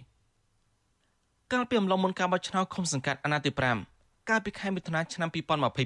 [1.54, 3.52] កាលពីអំឡុងមុនការបោះឆ្នោតឃុំសង្កាត់អាណត្តិទី
[3.94, 5.30] 5កាលពីខែមិថុនាឆ្នាំ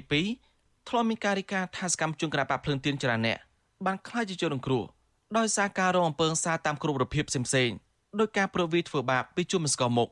[0.04, 0.55] 2022
[0.88, 3.38] ធ្លាប់មានការរីកាថាសកម្មជនគណបកភ្លើងទៀនចរាអ្នក
[3.86, 4.84] បានខ្លាចជាជនរងគ្រោះ
[5.38, 7.76] ដោយសារការរងអំពើហិង្សាតាមគ្រប់របៀបផ្សេងៗ
[8.20, 10.08] ដោយការប្រវីធ្វើបាបពីជនមិនស្គាល់មុខ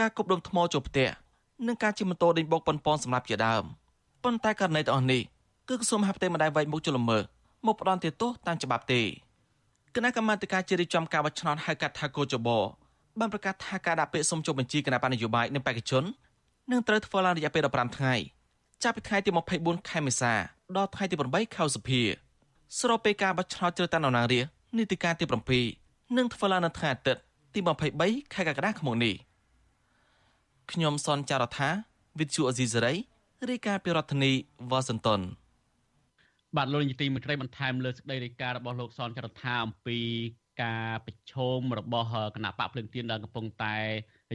[0.00, 1.08] ការគប់ដុំថ្មចូលផ្ទះ
[1.66, 3.64] និងការជិះម៉ូតូដេញបោកប៉ុនប៉នសម្រាប់ជាដើម
[4.24, 5.22] ប៉ុន្តែករណីទាំងអស់នេះ
[5.68, 7.18] គឺក្រសួងមហាផ្ទៃមិនដែលវែកមុខជលមើ
[7.66, 9.02] មកផ្ដន់ទោសតាមច្បាប់ទេ
[9.94, 12.48] គណៈកម្មាធិការជ្រៀបចំការបោះឆ្នោតហៅកាត់ថាកោចប
[13.18, 16.04] បានប្រកាសថាការដាក់ពាក្យសុំចុះបញ្ជីគណៈបណ្ឌនយោបាយនិងបេក្ខជន
[16.70, 18.14] នឹងត្រូវធ្វើឡើងរយៈពេល15ថ្ងៃ
[18.84, 20.32] ចាប់ពីថ្ងៃទី24ខែមេសា
[20.76, 22.00] ដល់ថ្ងៃទី8ខែសុភា
[22.78, 25.24] ស្របពេលការបោះឆ្នោតជ្រើសតាំងតំណាងរាស្ត្រនីតិកាលទី
[25.70, 27.22] 7នឹងធ្វើឡើងនៅថ្ងៃអាទិត្យ
[27.54, 27.60] ទី
[27.96, 29.14] 23ខែកក្កដាឆ្នាំនេះ
[30.72, 31.68] ខ្ញុំសនចាររថា
[32.18, 32.94] វិទ្យុអេស៊ីសេរី
[33.50, 34.32] រាយការណ៍ពីរដ្ឋធានី
[34.70, 35.20] វ៉ាស៊ីនតោន
[36.56, 39.98] បាទលោកនាយទីមេត្រីបន្ថែមលើសេចក្តីរាយការណ៍របស់លោកសនចរថាអំពី
[40.62, 43.76] ការប្រឈមរបស់គណៈបកភ្លឹងទៀនដែលកំពុងតែ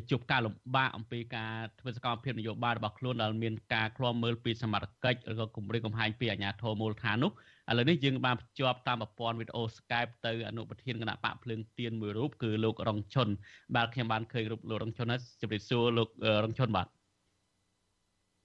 [0.09, 7.31] ជួបការលំបាកអំពីការធ្វើសកម្មភាពនយោបាយរបស់ខ្លួនដែលមានការឃ្លាំមើលពីសមាជិកឬក៏គម្រិតកំហែងពីអាជ្ញាធរមូលដ្ឋាននោះ
[7.69, 13.27] ឥឡូវនេះយើងបានភ្ជាប់តាមប្រព័ន្ធវីដេអូ Skype ទៅអនុប្រធានគណៈបកភ្លើងទៀនមួយរូបគឺលោករងឈុន
[13.75, 16.09] បាទខ្ញុំបានឃើញរូបលោករងឈុនហើយជម្រាបសួរលោក
[16.43, 16.87] រងឈុនបាទ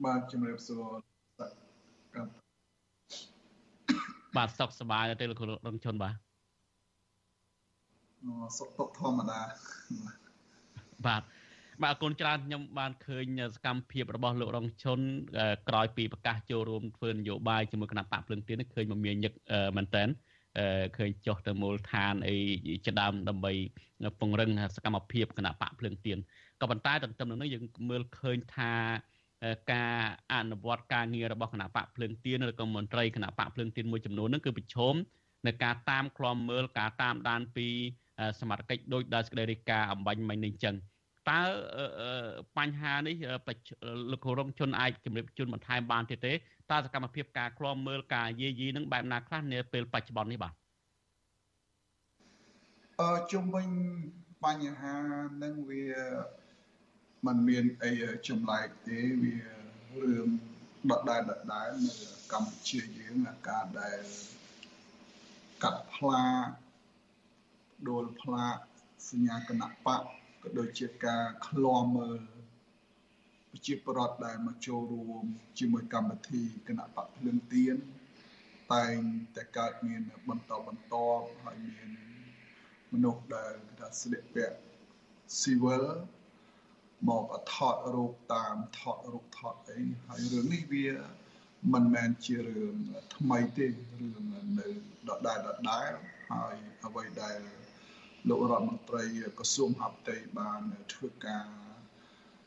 [0.04, 0.82] បាទជម្រាបសួរ
[4.36, 6.14] បាទសុខសប្បាយទេលោករងឈុនបាទ
[8.58, 9.40] សុខទុក្ខធម្មតា
[11.06, 11.22] បាទ
[11.82, 15.00] បាទអរគុណច្រើនខ្ញុំបានឃើញសកម្មភាពរបស់លោករងឈុន
[15.68, 19.32] ក្រោយពីប្រកាសចូលរួមធ្វើនយោបាយជាមួយគណៈបកភ្លឹងទៀនឃើញមកមានញឹក
[19.76, 20.04] មែនតើ
[20.96, 22.36] ឃើញចុះទៅមូលដ្ឋានអី
[22.86, 23.52] ជាដើមដើម្បី
[24.20, 26.18] ពង្រឹងសកម្មភាពគណៈបកភ្លើងទៀន
[26.60, 28.72] ក៏ប៉ុន្តែទន្ទឹមនឹងនេះយើងមើលឃើញថា
[29.72, 29.96] ការ
[30.34, 34.94] អនុវត្តការងាររបស់គណៈបកភ្លើងទៀនឬក៏មន្ត្រីគណៈបកភ្លើងទៀនមួយចំនួនហ្នឹងគឺប្រឈម
[35.46, 37.68] នៅការតាមឃ្លាំមើលការតាមដានពី
[38.40, 40.76] សមត្ថកិច្ចដោយដែលសេចក្តីរាយការណ៍អំបញ្ញមិញនេះអញ្ចឹង
[41.30, 41.40] តើ
[42.58, 43.16] បញ្ហានេះ
[44.12, 46.32] លោករងជនអាចជម្រាបជូនបន្ថែមបានទៀតទេ
[46.70, 50.52] តើសកម្មភាពការឃ្លាំមើលការយាយីនឹងបែបណាខ្លះនាពេលបច្ចុប្បន្ននេះបាទ
[53.00, 53.68] អឺជុំវិញ
[54.44, 54.96] បញ្ហា
[55.42, 55.84] នឹងវា
[57.26, 57.92] มันមានអី
[58.28, 59.36] ចម្លែកទេវា
[60.02, 60.28] រឿង
[60.90, 61.94] ដដែលដដែលនៅ
[62.32, 63.98] កម្ពុជាយើងអាការដែល
[65.62, 66.24] កាត់ផ្លា
[67.88, 68.46] ដួលផ្លា
[69.08, 70.02] សញ្ញាគណៈបក
[70.48, 72.20] ក៏ដូចជាការឃ្លាំមើល
[73.50, 75.24] ប្រជាប្រដ្ឋដែលមកចូលរួម
[75.58, 77.76] ជាមួយកម្មវិធីគណៈបកភ្លើងទៀន
[78.74, 78.96] តែង
[79.36, 80.94] តែកើតមានបន្តបន្ត
[81.44, 81.88] ហើយមាន
[82.92, 84.56] មនុស្សដែលថាស្លៀកពាក់
[85.40, 85.84] ស៊ីវិល
[87.08, 90.88] មកថតរូបតាមថតរូបថតអីហើយរឿងនេះវា
[91.72, 92.74] មិនមែនជារឿង
[93.16, 93.66] ថ្មីទេ
[94.00, 94.22] រឿង
[94.58, 94.68] នៅ
[95.08, 95.90] ដដែលដដែល
[96.30, 97.38] ហើយអ្វីដែល
[98.26, 99.04] លោករដ្ឋមន្ត្រី
[99.38, 100.60] ក្រសួងហត្ថតីបាន
[100.92, 101.46] ធ្វើការ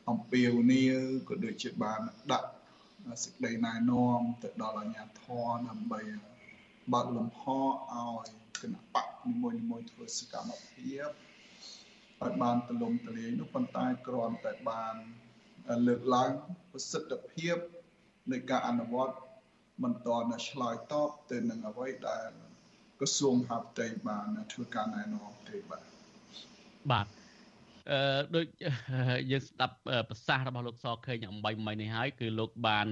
[0.10, 2.50] អំពាវនាវក៏ដូចជាបានដាក់
[3.24, 6.02] សេចក្តីណែនាំទៅដល់អាជ្ញាធរដើម្បី
[6.94, 8.28] បើកលំហឲ្យ
[8.62, 9.34] គណៈបកនី
[9.70, 11.10] មួយៗធ្វើសកម្មភាព
[12.22, 14.96] ឲ្យបានទលំទលាយនោះប៉ុន្តែគ្រាន់តែបាន
[15.88, 16.32] លើកឡើង
[16.72, 17.58] ប្រសិទ្ធភាព
[18.32, 19.16] នៃការអនុវត្ត
[19.84, 22.51] មិនតនៅឆ្លើយតបទៅនឹងអ្វីដែល
[23.02, 25.82] ក្រសួងហាផ្ទៃបានធ្វើការណែនាំទេបាទ
[26.92, 27.08] បាទ
[27.92, 28.46] អឺដូច
[29.32, 29.76] យើងស្ដាប់
[30.10, 32.88] ប្រសាសន៍របស់លោកសខេងអំបីមិញនេះហើយគឺលោកបាន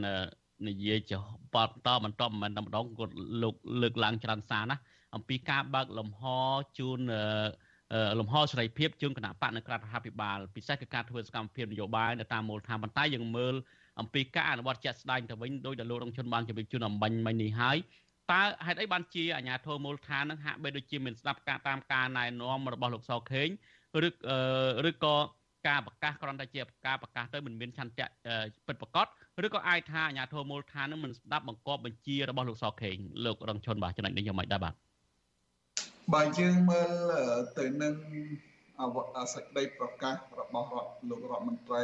[0.70, 1.14] និយាយច
[1.54, 4.78] បន្តបន្តមិនតែម្ដងគាត់លោកលើកឡើងច្រើនសារណា
[5.16, 6.24] អំពីការបើកលំហ
[6.80, 7.00] ជូន
[8.20, 13.56] លំហសេរីភាពជូនគណៈបកនៅក្រៅរដ្ឋាភិបាលពិសេសគឺការធ្វើសកម្មភាពនយោបាយនៅតាមមូលដ្ឋានប៉ុន្តែយើងមើល
[14.00, 17.78] អំពីការអនុវត្តជាក់ស្ដែងទៅវិញដោយដែលលោករងជនបានជម្រាបជូនអំបញ្ញមិញនេះហើយ
[18.32, 23.50] តើហេតុអីបានជាអាជ្ញាធរមូលដ្ឋាននឹងហាក់បីដូចជាមានស្ដាប់ការតាមការណែនាំរបស់លោកសខេង
[24.06, 24.08] ឬ
[24.90, 25.16] ឬក៏
[25.68, 28.08] ការប្រកាសគ្រាន់តែជាការប្រកាសទៅមិនមានឆន្ទៈ
[28.68, 29.08] ពិតប្រាកដ
[29.46, 34.74] ឬក៏អាចថាអាជ្ញាធរមូលដ្ឋាននឹងមិនស្ដាប់បង្គាប់បញ្ជារបស់លោកសខេងលោករងជនបាទចំណុចនេះយ៉ាងម៉េចដែរបាទ
[36.14, 37.14] បើយើងមើល
[37.60, 37.96] ទៅនឹង
[38.82, 41.84] អវត្តសេចក្តីប្រកាសរបស់រដ្ឋលោករដ្ឋមន្ត្រី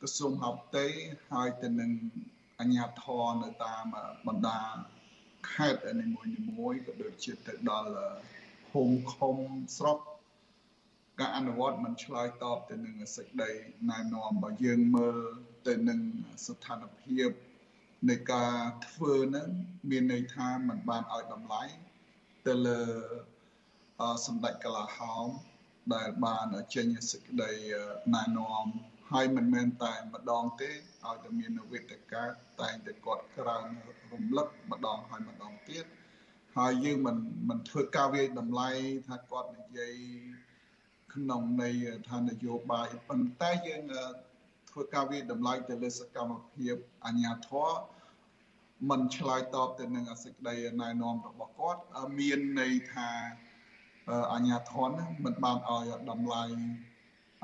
[0.00, 0.86] ក្រសួងហត្ថតី
[1.32, 1.90] ហើយទៅនឹង
[2.60, 3.84] អញ្ញាធរនៅតាម
[4.26, 4.60] បណ្ដា
[5.52, 6.06] ខេត្តនី
[6.58, 7.92] មួយៗក៏ដូចជាទៅដល់
[8.70, 9.36] ភូមិឃុំ
[9.76, 9.98] ស្រុក
[11.20, 13.50] ការអនុវត្តមិនឆ្លើយតបទៅនឹងសេចក្តី
[13.90, 15.18] ណែនាំបើយើងមើល
[15.68, 16.00] ទៅនឹង
[16.46, 17.30] ស្ថានភាព
[18.08, 18.54] នៃការ
[18.88, 19.48] ធ្វើហ្នឹង
[19.90, 21.62] មានន័យថាมันបានឲ្យតម្លៃ
[22.46, 22.80] ទៅលើ
[24.26, 25.28] សម្ដេចកលាហោម
[25.94, 27.52] ដែលបានចេញសេចក្តី
[28.14, 28.64] ណែនាំ
[29.12, 32.24] ហើយមិនមែនតែម្ដងទេឲ្យតែមានវេទិកា
[32.60, 33.66] តែងតែគាត់ក្រើន
[34.12, 35.84] រំលឹកម្ដងហើយម្ដងទៀត
[36.56, 37.16] ហើយយើងមិន
[37.48, 38.70] មិនធ្វើការវាយតម្លៃ
[39.08, 39.94] ថាគាត់និយាយ
[41.14, 41.74] ក្នុងន័យ
[42.08, 43.82] ថានយោបាយប៉ុន្តែយើង
[44.70, 47.70] ធ្វើការវាយតម្លៃទៅលើសកម្មភាពអញ្ញាធរ
[48.90, 51.80] มันឆ្លើយតបទៅនឹងសេចក្តីណែនាំរបស់គាត់
[52.18, 53.10] មានន័យថា
[54.34, 54.90] អញ្ញាធន
[55.24, 56.44] មិនបានឲ្យតម្លៃ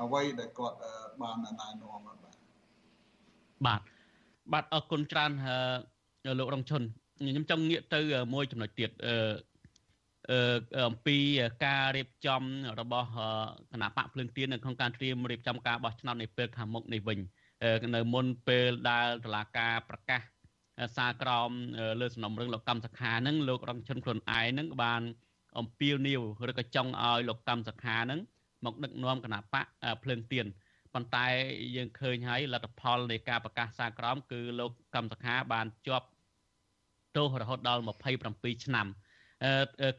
[0.01, 0.77] អ្វីដែលគាត់
[1.21, 1.51] បានណែ
[1.81, 2.17] នាំបាទ
[3.65, 3.81] បាទ
[4.53, 5.31] បាទអរគុណច្រើន
[6.39, 6.81] លោករងឈុន
[7.17, 7.99] ខ្ញុំចង់ងាកទៅ
[8.33, 9.15] មួយចំណុចទៀតអឺ
[10.87, 11.17] អំពី
[11.65, 12.41] ការរៀបចំ
[12.79, 13.09] របស់
[13.71, 17.19] គណៈបកភ្លើងទៀននៅក្នុងការត្រៀមរៀបចំការបោះឆ្នោតនៅពេលខាងមុខនេះវិញ
[17.95, 20.21] នៅមុនពេលដែលតឡាការប្រកាស
[20.97, 21.49] សារក្រម
[22.01, 25.01] លើសំណុំរឿងលោកកម្មសខានឹងលោករងជនខ្លួនឯងនឹងបាន
[25.59, 28.19] អំពាវនាវឬក៏ចង់ឲ្យលោកកម្មសខានឹង
[28.65, 29.65] មកដឹកនាំគណៈបក
[30.03, 30.45] ភ្លើងទៀន
[30.93, 31.25] ប៉ុន្តែ
[31.75, 36.07] យើងឃើញហើយលទ្ធផលនៃការប្រកាសសារក្រមគឺលោកកម្មសខាបានជាប់
[37.15, 37.81] ទោសរហូតដល់
[38.23, 38.87] 27ឆ្នាំ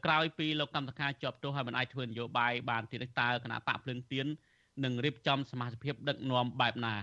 [0.05, 4.27] ក្រោយពីលោកកម្មសខាជាប់ទោសហើយមិនអាចធ្វើនយោបាយបានទៀតតើគណៈបកភ្លើងទៀន
[4.83, 6.93] នឹងរៀបចំសមាជិកដឹកនាំបែបណា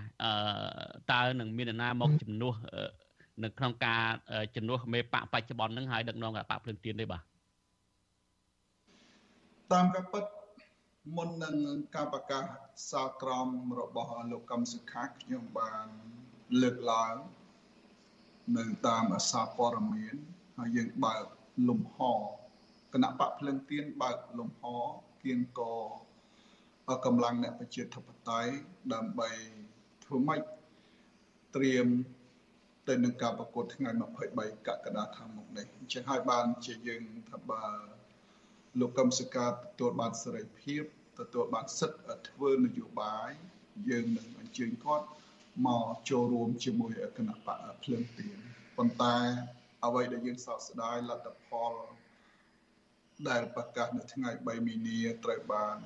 [1.12, 2.55] តើនឹងមានអ្នកណាមកជំនួស
[3.42, 4.03] នៅក្នុងការ
[4.57, 7.22] ជំនួសមេបកបច្ចុប្បន្ននឹងហើយដឹកនាំគណៈបកភ្លើងទៀនទេបាទ
[9.72, 10.25] តាមការពិត
[11.17, 11.57] មុននឹង
[11.95, 12.45] ការប្រកាស
[12.91, 13.49] សាលក្រម
[13.81, 15.87] របស់លោកកឹមសុខាខ្ញុំបាន
[16.61, 17.17] លើកឡើង
[18.57, 20.17] នៅតាមសារព័ត៌មាន
[20.57, 21.25] ហើយយើងបើក
[21.69, 21.99] លំហ
[22.93, 24.62] គណៈបកភ្លឹងទៀនបើកលំហ
[25.23, 25.61] គៀងក
[27.05, 28.53] កម្លាំងអ្នកប្រជាធិបតេយ្យ
[28.93, 29.31] ដើម្បី
[30.05, 30.41] ធ្វើម៉េច
[31.57, 31.87] ត្រៀម
[32.88, 33.91] ទៅនឹងការប្រកួតថ្ងៃ
[34.29, 37.65] 23កក្កដាខាងមុខនេះអញ្ចឹងហើយបានជាយើងថាបើ
[38.81, 40.83] លោកកឹមសុខាទទួលបានសេរីភាព
[41.19, 43.31] ទទួលបានសិទ្ធិធ្វើនយោបាយ
[43.89, 45.07] យើងនឹងអញ្ជើញគាត់
[45.67, 48.39] មកចូលរួមជាមួយគណៈបកភ្លើងទៀន
[48.77, 49.17] ប៉ុន្តែ
[49.85, 51.73] អ្វីដែលយើងសោកស្ដាយលទ្ធផល
[53.29, 55.77] ដែលប្រកាសនៅថ្ងៃ3មីនាត្រូវបាន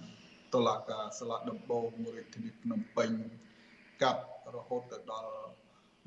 [0.55, 3.11] តុលាការសាលាដំបងរាជធានីភ្នំពេញ
[4.03, 4.22] កាត់
[4.55, 5.33] រហូតទៅដល់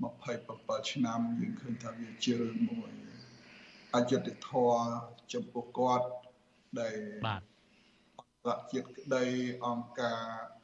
[0.06, 2.92] 27ឆ្នាំយើងឃើញថាវាជារឿងមួយ
[3.96, 4.82] អយុត្តិធម៌
[5.34, 6.08] ចំពោះគាត់
[6.80, 7.42] ដែលបាទ
[8.20, 9.26] អន្តរជាតិក្តី
[9.66, 10.22] អង្គការ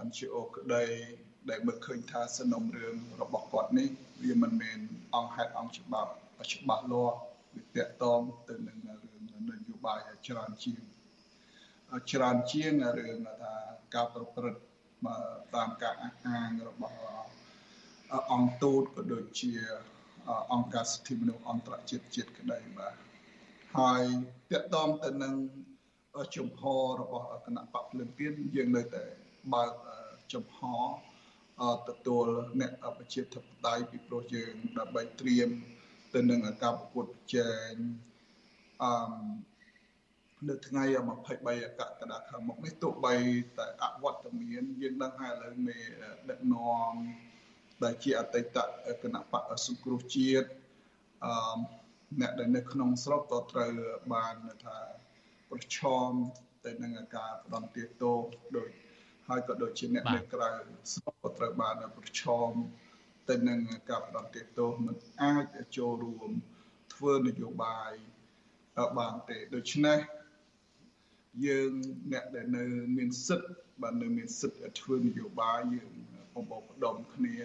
[0.08, 0.84] NGO ក្តី
[1.50, 3.90] ដែលមើលឃើញថាសំណុំរឿងរបស់គាត់នេះ
[4.24, 4.80] វាមិនមែន
[5.16, 6.12] អង្គហេតុអង្គច្បាប់
[6.54, 7.18] ច្បាស់លាស់
[7.54, 10.82] វាតកតងទៅនឹងរឿងនយោបាយច្រើនជាង
[12.12, 13.54] ច្រើនជាងរឿងថា
[13.96, 14.62] ការប្រព្រឹត្ត
[15.56, 16.98] តាមការអះអាងរបស់
[18.32, 19.52] អង្គទូតក៏ដូចជា
[20.54, 22.96] អង្គការសិទ្ធិមនុស្សអន្តរជាតិជាតិក្តីបាទ
[23.80, 24.04] ហើយ
[24.52, 25.36] តកតងទៅនឹង
[26.36, 29.04] ជំហររបស់គណៈបកភ្លើងទៀនយើងនៅតែ
[29.54, 29.72] បើក
[30.34, 30.60] ចំហ
[31.90, 32.28] ទទួល
[32.62, 35.50] អ្នកប្រជាធិបតេយ្យពីព្រោះយើងដើម្បីត្រៀម
[36.14, 37.74] ទៅនឹងការប្រកួតប្រជែង
[38.84, 38.92] អឺ
[40.50, 43.16] នៅថ្ងៃ23កក្កដាខាងមុខនេះទោះបី
[43.58, 45.80] តែអវត្តមានយើងដឹងហើយឥឡូវមេ
[46.30, 46.94] ដឹកនាំ
[47.84, 48.58] ដែលជាអតីត
[49.04, 50.48] គណៈបកសង្គ្រោះជាតិ
[51.26, 51.58] អឺ
[52.22, 53.72] អ្នកដែលនៅក្នុងស្រុកក៏ត្រូវ
[54.14, 54.78] បានថា
[55.52, 55.80] ប្រឈ
[56.10, 56.12] ម
[56.66, 58.18] ទៅនឹងការផ្ដន់ទាទោស
[58.58, 58.70] ដោយ
[59.28, 60.50] ហើយក៏ដូចជាអ្នកនៅក្រៅ
[60.94, 62.52] ស្រុកក៏ត្រូវបានប្រឈម
[63.30, 65.46] ទៅនឹងការផ្ដន់ទាទោសមិនអាច
[65.78, 66.32] ចូលរួម
[66.94, 67.92] ធ្វើនយោបាយ
[69.00, 70.00] បានទេដូច្នេះ
[71.46, 71.72] យើង
[72.12, 72.64] អ្នកដែលនៅ
[72.98, 73.50] មានសិទ្ធិ
[73.82, 75.92] បាននៅមានសិទ្ធិធ្វើនយោបាយយើង
[76.36, 77.36] បំបបដុំគ្នា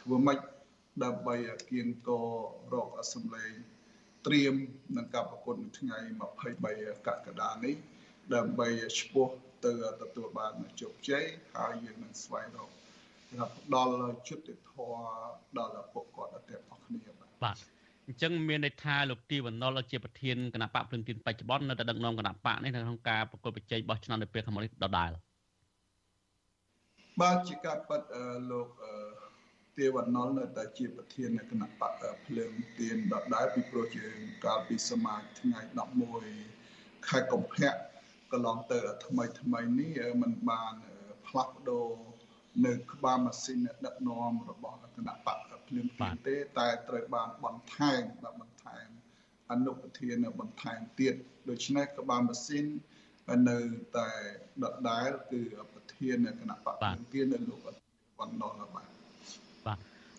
[0.00, 0.38] ធ្វើម៉េច
[1.04, 1.36] ដើម្បី
[1.70, 2.10] គៀងក
[2.72, 3.52] រកអសម្លេង
[4.26, 4.54] ត្រៀម
[4.96, 5.98] នឹងការប្រកួតនៅថ្ងៃ
[6.50, 7.74] 23កក្កដានេះ
[8.34, 8.68] ដើម្បី
[9.00, 9.28] ឈ្មោះ
[9.64, 11.24] ទៅទទួលបានជោគជ័យ
[11.56, 12.70] ហើយយើងនឹងស្វែងរក
[13.30, 13.94] ថាផ្ដល់
[14.28, 14.98] យុត្តិធម៌
[15.58, 17.00] ដល់ពួកគាត់ទាំងអស់គ្នា
[17.42, 17.56] បាទ
[18.06, 25.10] អញ្ចឹងមានន័យថាលោកទីវណ្ណុលជាប្រធានគណៈបកភ្លឹងទីនបច្ចុប្បន្ននៅតែដឹកនាំគណៈបកនេះនៅក្នុងការប្រកួតប្រជែងបោះឆ្នោតនៅពេលខាងមុខនេះដដែល
[27.22, 28.02] បាទជាការប៉ັດ
[28.50, 28.68] លោក
[29.78, 35.60] ទេវណ្ណុលនៅតែជាប្រធានគណៈបកភ្លើងទៀនដដែលពីព្រោះយើងកាលពីសមាជថ្ងៃ
[36.32, 37.70] 11ខែកុម្ភៈ
[38.32, 40.74] កន្លងទៅថ្មីថ្មីនេះมันបាន
[41.26, 41.88] ផ្លាស់ប្ដូរ
[42.66, 48.88] នៅក្បាលម៉ាស៊ីនដឹកនាំរបស់គណៈបកភ្លាមភ្លាមទេ តែត្រូវបានបន្ថែមបាទបន្ថែម
[49.50, 51.14] អនុប្រធានបន្ថែមទៀត
[51.48, 52.66] ដូច្នេះក្បាលម៉ាស៊ីន
[53.48, 53.58] នៅ
[53.96, 54.10] តែ
[54.64, 57.60] ដដែលគឺប្រធានគណៈបកភ្លាមភ្លាមនៅលោក
[58.18, 58.93] បណ្ដោះបាទបាទ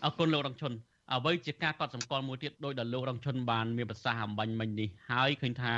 [0.04, 0.72] អរគុណលោករងឈុន
[1.12, 5.76] អ្វីជាការកត់សម្គាល់មួយទៀតដោយដែលលោករងឈុនបានមានប្រសាសន៍អំបញ្ញមិញនេះហើយឃើញថា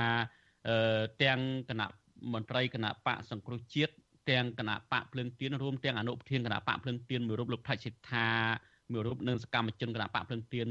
[0.68, 1.86] អឺទាំងគណៈ
[2.32, 3.92] មន្ត្រីគណៈបកសង្គ្រោះជាតិ
[4.30, 8.28] ទាំងគណៈបកភ្លើងទៀនរួមទាំងអនុប្រធានគណៈបកភ្លើងទៀនមួយរូបលោកថៃសិដ្ឋា
[8.92, 10.68] មួយរូបនិងសកម្មជនគណៈបកភ្លើងទៀន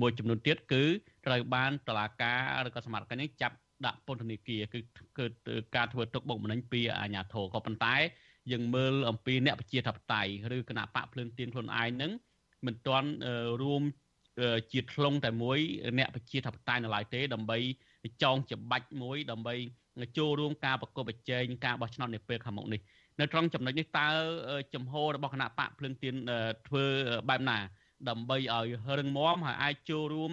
[0.00, 0.84] មួយចំនួនទៀតគឺ
[1.26, 4.80] ត្រូវបានតឡាការឬក៏សមត្ថកិច្ចនេះចាប់ដាក់ពន្ធនាគារគឺ
[5.18, 7.94] គឺការធ្វើទុកបុកម្នេញពីអាជ្ញាធរក៏ប៉ុន្តែ
[8.52, 12.12] យើងមើលអំពីអ្នកប្រជាធិបតេយ្យឬគណៈបកភ្លើងទៀនខ្លួនឯងនឹង
[12.66, 13.10] មិនទាន់
[13.62, 13.82] រួម
[14.72, 15.58] ជាធ្លុងតែមួយ
[15.98, 17.58] អ្នកប្រជាធិបតេយ្យនៅឡើយទេ ដើម្បី
[18.22, 19.54] ចងច្បាច់មួយ ដើម្បី
[20.18, 22.80] ចូលរួមការប្រកបប្រជែងការបោះឆ្នោតនាពេលខាងមុខនេះ
[23.20, 24.08] នៅត្រង់ចំណុចនេះតើ
[24.74, 26.14] ចំហរបស់គណៈបកភ្លឹងទៀន
[26.68, 26.84] ធ្វើ
[27.28, 27.58] បែបណា
[28.08, 28.66] ដើម្បីឲ្យ
[28.98, 30.32] រឹងមាំហើយអាចចូលរួម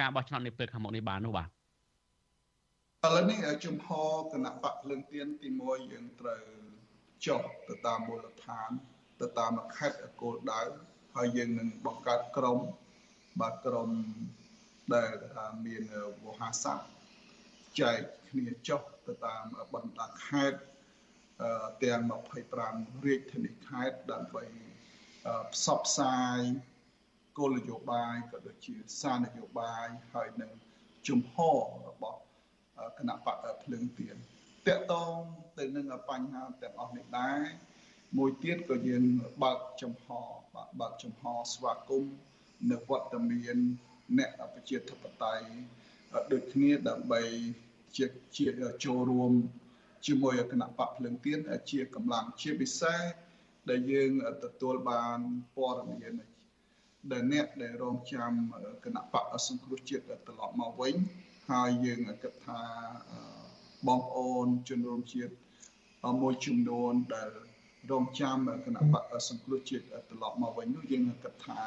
[0.00, 1.48] ការបោះឆ្នោតនាពេលខាងមុខនេះបាននោះបាទ
[3.06, 3.88] ឥឡូវនេះចំហ
[4.32, 6.42] គណៈបកភ្លឹងទៀនទី1យើងត្រូវ
[7.26, 8.70] ចុះទៅតាមមូលដ្ឋាន
[9.20, 10.60] ទៅតាមខេត្តគោលដៅ
[11.18, 12.58] ហើយយើងនឹងបង្កើតក្រុម
[13.40, 13.90] បាទក្រុម
[14.94, 15.82] ដែលថាមាន
[16.24, 16.86] វោហារស័ព្ទ
[17.80, 17.98] ចែក
[18.28, 20.58] គ្នាចុះទៅតាមបណ្ដាខេត្ត
[21.82, 22.00] ទាំង
[22.54, 24.44] 25រាជធានីខេត្តដើម្បី
[25.52, 26.38] ផ្សព្វផ្សាយ
[27.38, 30.52] គោលនយោបាយក៏ដូចជាសារនយោបាយហើយនឹង
[31.08, 32.20] ជំហររបស់
[32.98, 34.16] គណៈបកភ្លើងទៀន
[34.68, 35.18] តកតង
[35.58, 37.40] ទៅនឹងបញ្ហាទាំងអស់នេះដែរ
[38.18, 39.04] មួយទៀតក៏យើង
[39.42, 40.06] បើកចំហ
[40.80, 42.14] បើកចំហស្វាគមន៍
[42.70, 43.56] នៅវត្តមាន
[44.18, 45.46] អ្នកប្រជាធិបតេយ្យ
[46.32, 47.22] ដូចគ្នាដើម្បី
[47.96, 48.46] ជាជា
[48.84, 49.32] ចូលរួម
[50.06, 51.38] ជាមួយគណៈបកភ្លើងទៀន
[51.70, 53.00] ជាកម្លាំងជាពិសេស
[53.70, 54.10] ដែលយើង
[54.44, 55.18] ទទួលបាន
[55.56, 56.14] ព័ត៌មាន
[57.12, 58.32] ដែលអ្នកដែលរងចាំ
[58.84, 60.94] គណៈបកសង្គ្រោះជាតិត្រឡប់មកវិញ
[61.50, 62.62] ហើយយើងគិតថា
[63.86, 65.32] បងប្អូនជនរួមជាតិ
[66.22, 67.30] មួយចំនួនដែល
[67.90, 71.60] រងចាំគណៈបកសង្គ្រោះជាតិត្រឡប់មកវិញនោះយើងគិតថា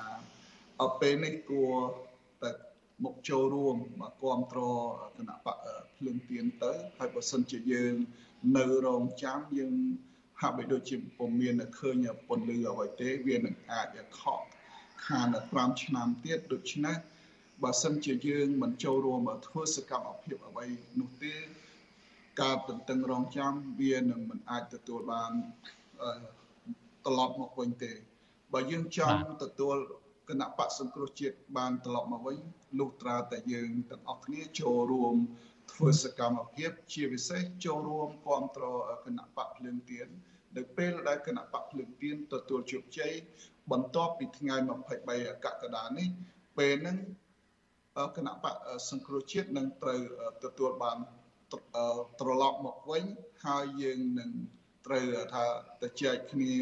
[0.83, 1.73] អពេលនេះគួរ
[2.41, 2.51] តែ
[3.05, 4.77] មកចូលរួមមកគ្រប់គ្រង
[5.17, 5.57] គណៈបក
[5.97, 7.93] ភ្លើងទៀនទៅហើយបើសិនជាយើង
[8.57, 9.73] នៅរងចាំយើង
[10.41, 13.87] ហាក់បីដូចជាពុំមានឃើញពន្លឺអ្វីទេវានឹងអាច
[14.19, 14.41] ខក
[15.05, 15.27] ខាន
[15.57, 16.97] 5ឆ្នាំទៀតដូច្នេះ
[17.63, 20.65] បើសិនជាយើងមិនចូលរួមធ្វើសកម្មភាពអ្វី
[20.99, 21.35] នោះទេ
[22.41, 25.31] ការទន្ទឹងរង់ចាំវានឹងមិនអាចទទួលបាន
[27.05, 27.91] ត្រឡប់មកវិញទេ
[28.53, 29.75] បើយើងចង់ទទួល
[30.29, 32.37] គណៈបកសង្គ្រោះជាតិបានត្រឡប់មកវិញ
[32.79, 35.15] លុះត្រាតែយើងទាំងអស់គ្នាចូលរួម
[35.73, 40.07] ធ្វើសកម្មភាពជាពិសេសចូលរួមគ្រប់គ្រងគណៈបកភ្លើងទៀន
[40.57, 43.13] នៅពេលដែលគណៈបកភ្លើងទៀនទទួលជោគជ័យ
[43.71, 44.55] បន្ទាប់ពីថ្ងៃ
[45.01, 46.07] 23កក្កដានេះ
[46.57, 46.97] ពេលហ្នឹង
[48.17, 48.55] គណៈបក
[48.89, 50.01] សង្គ្រោះជាតិនឹងត្រូវ
[50.43, 50.97] ទទួលបាន
[52.19, 53.03] ត្រឡប់មកវិញ
[53.45, 54.31] ហើយយើងនឹង
[54.87, 55.45] ត្រូវថា
[55.81, 56.53] ទៅចែកគ្នា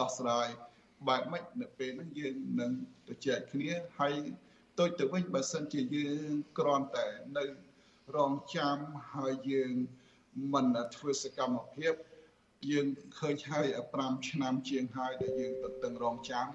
[0.00, 0.48] ដោះស្រាយ
[1.08, 2.72] បែបម៉េចនៅពេលហ្នឹងយើងនឹង
[3.08, 4.14] ទៅចែកគ្នាហើយ
[4.78, 7.06] ទុយទៅវិញបើសិនជាយើងគ្រាន់តែ
[7.38, 7.44] នៅ
[8.16, 8.76] រងចាំ
[9.14, 9.72] ហើយយើង
[10.54, 11.94] មិនធ្វើសកម្មភាព
[12.70, 12.86] យើង
[13.18, 13.66] ឃើញហើយ
[13.98, 16.46] 5ឆ្នាំជាងហើយដែលយើងទៅតឹងរងចាំ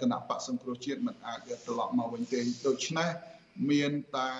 [0.00, 3.08] គណៈបកសង្គ្រោះជាតិមិនអាចត្រឡប់មកវិញទេដូច្នេះ
[3.70, 4.32] មានតែ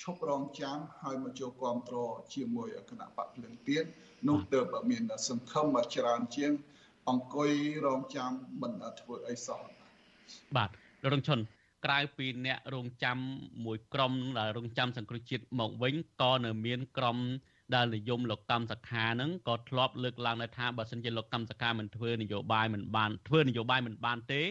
[0.00, 3.84] ឈប់រងចាំហើយមកចូលគ្រប់គ្រងជាមួយគណៈបកភ្លឹងទៀត
[4.28, 6.52] នោះទើបមានសង្ឃឹមច្រើនជាង
[7.08, 7.50] អង្គុយ
[7.86, 8.30] រងចាំ
[8.62, 9.60] មិនធ្វើអីសោះ
[10.56, 10.70] បាទ
[11.02, 11.38] លោករងឈុន
[11.84, 13.18] ក្រៅពីអ្នករងចាំ
[13.64, 17.18] មួយក្រុមដែលរងចាំសង្គ្រោះជាតិមកវិញក៏នៅមានក្រុម
[17.74, 24.42] ដែលនិយមលោកកម្មសខានឹងក៏ធ្លាប់លើកឡើងដែរថាបើសិនជាលោកកម្មសខាមិនធ្វើនយោបាយមិនបានធ្វើនយោបាយមិនបានទេ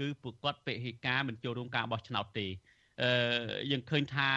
[0.00, 2.46] គឺពួកគាត់ពេហិកាមិនចូលរួមការបោះឆ្នោតទេ
[3.02, 3.10] អឺ
[3.70, 4.30] យើងឃើញថា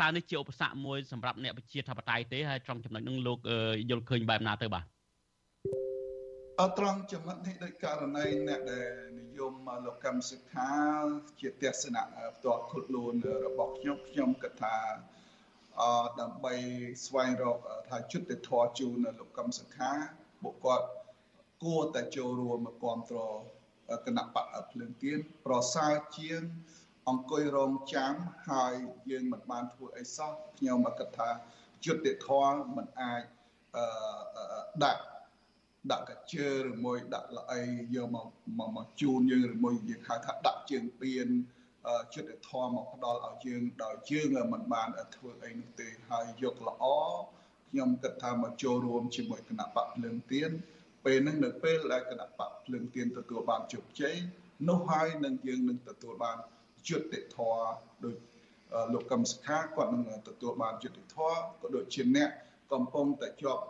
[0.00, 3.38] តើនេះជាឧបសគ្គមួយសម្រាប់អ្នកប្រជាធិបតេយ្យទេហើយត្រង់ចំណុចនោះលោក
[3.90, 4.84] យល់ឃើញបែបណាទៅបាទ
[6.60, 9.54] អត្រង់ចំណុចនេះដោយករណីអ្នកដែលនិយម
[9.84, 10.72] លោកកម្មសិក្ខា
[11.40, 12.02] ជាទស្សនៈ
[12.36, 13.14] ផ្ទាល់ខ្លួន
[13.46, 14.76] របស់ខ្ញុំខ្ញុំគិតថា
[15.80, 15.82] អ
[16.20, 16.54] ដើម្បី
[17.06, 17.58] ស្វែងរក
[17.88, 19.92] ថាយុទ្ធធរជូនលោកកម្មសិក្ខា
[20.44, 20.80] បុគ្គល
[21.62, 23.38] គួរតែចូលរួមមកគ្រប់គ្រង
[24.06, 26.40] គណៈបកភ្លើងទៀនប្រសើរជាង
[27.08, 28.14] អង្គុយរងចាំ
[28.50, 28.74] ហើយ
[29.10, 31.30] យើងមិនបានធ្វើអីសោះខ្ញុំមកគិតថា
[31.84, 33.22] យុទ្ធធម៌មិនអាច
[33.76, 33.84] អឺ
[34.84, 35.02] ដាក់
[35.90, 37.62] ដាក់កាជើឬមួយដាក់ល្អី
[37.94, 38.26] យកមក
[38.76, 41.28] មកជូនយើងឬមួយយើងហៅថាដាក់ជើងពៀន
[42.14, 46.84] ចិត្តធម៌មកផ្ដល់ឲ្យយើងដោយយើងមិនបានធ្វើអីនោះទេហើយយកល្អ
[47.70, 50.50] ខ្ញុំគិតថាមកចូលរួមជាមួយគណៈបកភ្លើងទៀន
[51.04, 54.14] ពេលហ្នឹងនៅពេលដែលគណៈបកភ្លើងទៀនទទួលបានជោគជ័យ
[54.68, 56.38] នោះហើយនឹងយើងនឹងទទួលបាន
[56.88, 57.64] យុត្តិធម៌
[58.04, 58.14] ដោយ
[58.92, 62.30] លោកកឹមសុខាគាត់នឹងទទួលបានយុត្តិធម៌ក៏ដូចជាអ្នក
[62.72, 63.62] កំពុងតែជាប់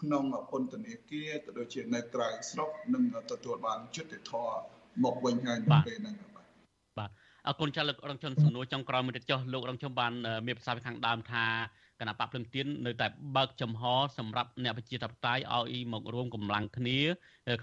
[0.00, 4.56] ក្នុងពន្ធនាគារក៏ដូចជានៅក្រៅស្រុកនឹងទទួលបានយុត្តិធម៌
[5.04, 6.46] មកវិញហើយនៅពេលហ្នឹងបាទ
[6.98, 7.10] បាទ
[7.46, 10.12] អរគុណចាស់លោករងជនសំណួរចុងក្រោយមួយទៀតចុះលោករងជនបាន
[10.46, 11.46] មានប្រសាសន៍ខាងដើមថា
[12.00, 13.82] គណៈបកភ្លឹងទៀននៅតែបើកចំហ
[14.18, 16.98] សម្រាប់អ្នកប្រជាធិបតេយ្យឲ្យមករួមកម្លាំងគ្នា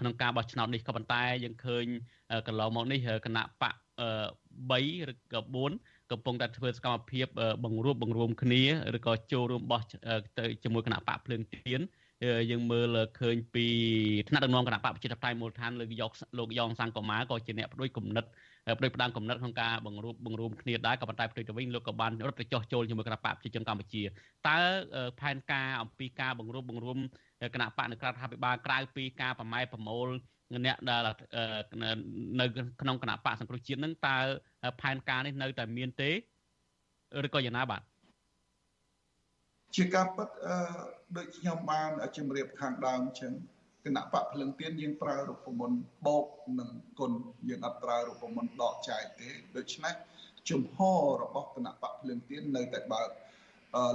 [0.00, 1.84] ក្នុងការបោះឆ្នោតនេះក៏ប៉ុន្តែយើងឃើញ
[2.46, 5.40] កន្លងមកនេះគណៈបក 3ឬក៏
[5.76, 7.26] 4កំពុងតែធ្វើសកម្មភាព
[7.64, 8.62] បង្រួបបង្រួមគ្នា
[8.96, 9.82] ឬក៏ចូលរួមបោះ
[10.38, 11.80] ទៅជាមួយគណៈបកភ្លើងទៀន
[12.50, 13.66] យើងមើលឃើញពី
[14.28, 18.24] ថ្នាក់ដឹកនាំគណៈបកប្រជាធិបតេយ្យមូលដ្ឋានលើកយកលោកយ៉ងសង្គមាក៏ជាអ្នកផ្ដួចគំនិត
[18.78, 24.02] ផ្ដួចផ្ដើមគំនិតក្នុងការបង្រួបបង្រួមគ្នាដែរក៏ប៉ុន្តែផ្ទុយទៅវិញលោកក៏បានរត់ទៅចោះចូលជាមួយគណៈបកប្រជាជនកម្ពុជា
[24.48, 24.58] តើ
[25.20, 26.98] ផែនការអំពីការបង្រួបបង្រួម
[27.54, 30.08] គណៈបកនៅក្រៅរដ្ឋាភិបាលក្រៅពីការប្រម៉ែប្រមូល
[30.66, 31.00] អ្នកដែល
[32.40, 32.46] នៅ
[32.80, 34.16] ក្នុងគណៈបកសង្គ្រោះជាតិនឹងតើ
[34.80, 36.10] ផែនការនេះនៅតែមានទេ
[37.26, 37.82] ឬក៏យ៉ាងណាបាទ
[39.76, 40.56] ជាការពិតអឺ
[41.14, 43.32] ដូចខ្ញុំបានជម្រាបខាងដើមអញ្ចឹង
[43.84, 46.24] គណៈបកភ្លឹងទៀនយើងប្រើរូបមន្តបោក
[46.58, 47.12] និងគុណ
[47.48, 49.94] យើងអត់ប្រើរូបមន្តដកចែកទេដូច្នេះ
[50.50, 53.08] ជំហររបស់គណៈបកភ្លឹងទៀននៅតែបើក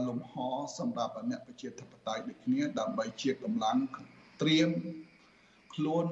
[0.08, 0.34] លំហ
[0.80, 3.78] សម្រាប់អ្នកប្រជាធិបតេយ្យដូចគ្នាដើម្បីជាកម្លាំង
[4.42, 4.70] ត្រៀម
[5.74, 6.06] ខ្លួន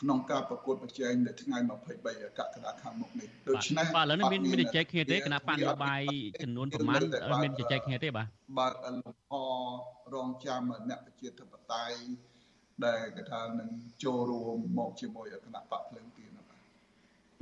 [0.00, 6.02] ក្នុងការប្រកួតប្រជែងនៅថ្ងៃ23កក្កដាខាងមុខនេះដូច្នេះបាទឥឡូវនេះមានមានចែកគ្នាទេគណៈបញ្ញបាយ
[6.42, 7.00] ចំនួនប្រមាណ
[7.42, 8.28] មានចែកគ្នាទេបាទ
[8.58, 9.32] បាទលំហ
[10.14, 11.98] រងចាំអ្នកប្រជាធិបតេយ្យ
[12.86, 13.70] ដែលគេថានឹង
[14.04, 16.46] ចូលរួមមកជាមួយគណៈបកភ្លើងទៀនបាទ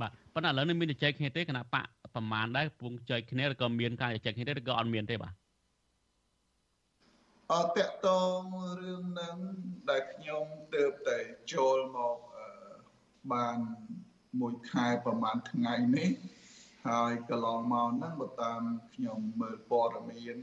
[0.01, 5.33] បាទប៉ុន្តែឥឡូវនេះមានចែកគ្នាទេគណៈបកប្រមាណដែរពងចែកគ្នាឬក៏មានការចែកគ្នាទេឬក៏អត់មានទេបាទ
[7.53, 8.41] អត់តកតង
[8.81, 9.37] រឿងហ្នឹង
[9.89, 10.45] ដែលខ្ញុំ
[10.75, 11.17] ទៅតែ
[11.53, 12.17] ចូលមក
[13.33, 13.57] បាន
[14.39, 16.09] មួយខែប្រហែលថ្ងៃនេះ
[16.87, 18.61] ហើយកន្លងមកហ្នឹងបើតាម
[18.93, 20.37] ខ្ញុំមើលព័ត៌មាន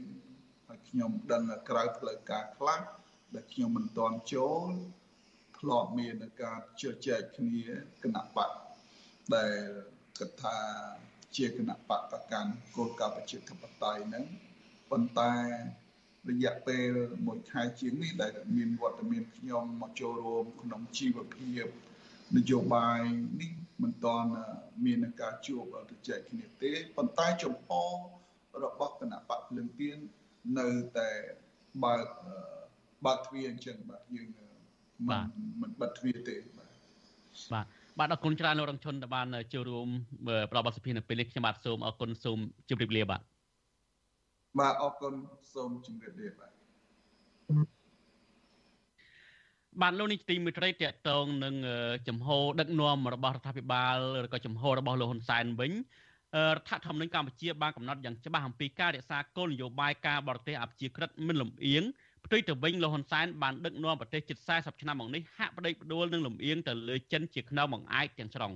[0.67, 2.81] ហើយខ្ញុំដឹងក្រៅផ្លូវការខ្លះ
[3.35, 4.71] ដែលខ្ញុំមិនទាន់ចូល
[5.59, 7.63] ធ្លាប់មានការជជែកគ្នា
[8.03, 8.51] គណៈបក
[9.35, 9.55] ដែល
[10.17, 10.57] គិតថា
[11.37, 14.25] ជាគណៈបកប្រកាន់គោលការណ៍ប្រជាធិបតេយ្យហ្នឹង
[14.91, 15.33] ប៉ុន្តែ
[16.29, 16.91] រយៈពេល
[17.25, 21.65] មួយខែជាងនេះដែលមានវត្តមានខ្ញុំមកចូលរួមក្នុងជីវភាព
[22.37, 22.99] នយោបាយ
[23.41, 23.51] នេះ
[23.83, 24.29] មិនទាន់
[24.85, 27.69] មានការជួបទៅចែកគ្នាទេប៉ុន្តែចំហ
[28.63, 29.97] របស់គណៈបកភ្លឹងទៀន
[30.59, 31.09] នៅតែ
[31.83, 32.05] បើក
[33.05, 34.27] បើកទ្វារអញ្ចឹងបាទយើង
[35.09, 35.21] មិន
[35.61, 36.69] មិនបិទទ្វារទេបាទ
[37.53, 37.65] បាទ
[37.99, 39.87] បាទអរគុណច្រើនលោករងឈុនដែលបានចូលរួម
[40.51, 42.37] ផ្ដល់បទសភានៅពេលនេះខ្ញុំបាទសូមអរគុណសូម
[42.69, 43.21] ជម្រាបលាបាទ
[44.59, 45.13] បាទអរគុណ
[45.53, 46.54] សូមជម្រាបលាបាទ
[49.81, 51.55] បាទលោកនេះទីមួយត្រីតកតងនឹង
[52.07, 52.27] ចំហ
[52.59, 55.71] ដឹកនាំរបស់រដ្ឋាភិបាលឬក៏ចំហរបស់លោកហ៊ុនសែនវិញ
[56.55, 61.83] រដ្ឋធម្មនុញ្ញកម្ពុជាបានកំណត់យ៉ាងច្បាស់អំពីការរក្សាគោលនយោបាយការបរទេសអព្យាក្រឹតមិនលំអៀង
[62.25, 68.53] ផ្ទុយទៅវិញលោកហ៊ុនសែនបានដឹកនាំប្រទេសជិត40ឆ្នាំមកនេះហាក់ប្តីផ្ដួលនឹងលំអៀងទៅលើចិនជាខ្នងបង្អែកទាំងស្រុង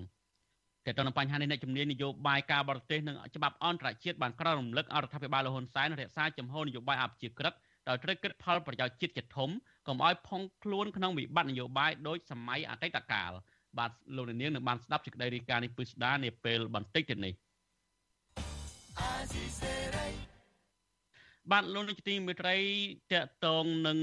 [0.85, 7.53] តែទៅនឹងបញ្ហានេះអ្នកជំនាញនយោបាយការបរទេសនិងច្បាប់អន្តរជាតិបានក្រៅរំលឹកអរដ្ឋាភិបាលលោកហ៊ុនសែនរក្សាចំហនយោបាយអព្យាក្រឹត
[7.89, 9.49] ដោយត្រូវគិតផលប្រយោជន៍ជាតិជាធំ
[9.87, 13.31] កុំឲ្យផុងខ្លួនក្នុងវិបត្តិនយោបាយដោយសម័យអតីតកាល
[13.77, 17.33] បាទលោកនាងនឹងបានស្ដាប់សេចក្តីរាយការណ៍នេះពិស្ដានាពេលបន្តិចទៀតនេះ
[21.51, 22.57] បាទលោកនាយកទីមេត្រី
[23.11, 23.97] តកតងនឹង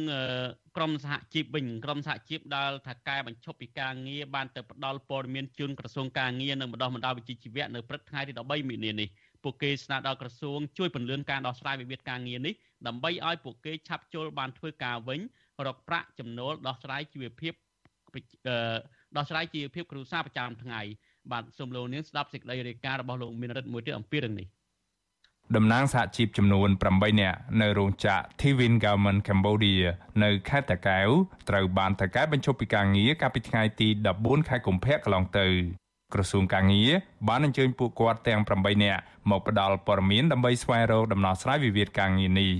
[0.76, 9.08] ក្រមសហជីពវិញក្រមសហជីពដែលថាកែបញ្ឈប់ពីការងារបានទៅផ្ដល់ព័ត៌មានជូនក្រសួងការងារនិងបណ្ដោះបណ្ដាលវិជ្ជាជីវៈនៅព្រឹកថ្ងៃទី13មីនានេះ
[9.46, 12.54] ពួកគេស្នើដល់ក្រសួងជួយពន្លឿនការដោះស្រាយវិវាទការងារនេះ
[12.86, 15.20] ដើម្បីឲ្យពួកគេឆាប់ចូលបានធ្វើការវិញ
[15.66, 17.52] រកប្រាក់ចំណូលដោះស្រាយជីវភាព
[19.16, 20.80] ដោះស្រាយជីវភាពគ្រួសារប្រចាំថ្ងៃ
[21.32, 24.46] បាទសូមលោកនាងស្ដាប់សេចក្តីរាយការណ៍របស់លោកមានរិទ្ធមួយទៀតអំពីរឿងនេះ
[25.56, 29.84] តំណាងសហជីពចំនួន8នាក់នៅរោងចក្រ Thivin Garment Cambodia
[30.22, 31.08] នៅខេត្តតាកែវ
[31.48, 33.88] ត្រូវបានតកែបញ្ឈប់ពីការងារកាលពីថ្ងៃទី
[34.18, 35.48] 14ខែកុម្ភៈកន្លងទៅ
[36.16, 36.90] ក្រសួងការងារ
[37.28, 39.00] បានអញ្ជើញពួកគាត់ទាំង8នាក់
[39.30, 42.52] មកផ្ដល់ព័ត៌មានដើម្បីស្វែងរកដំណោះស្រាយវិវាទការងារនេះ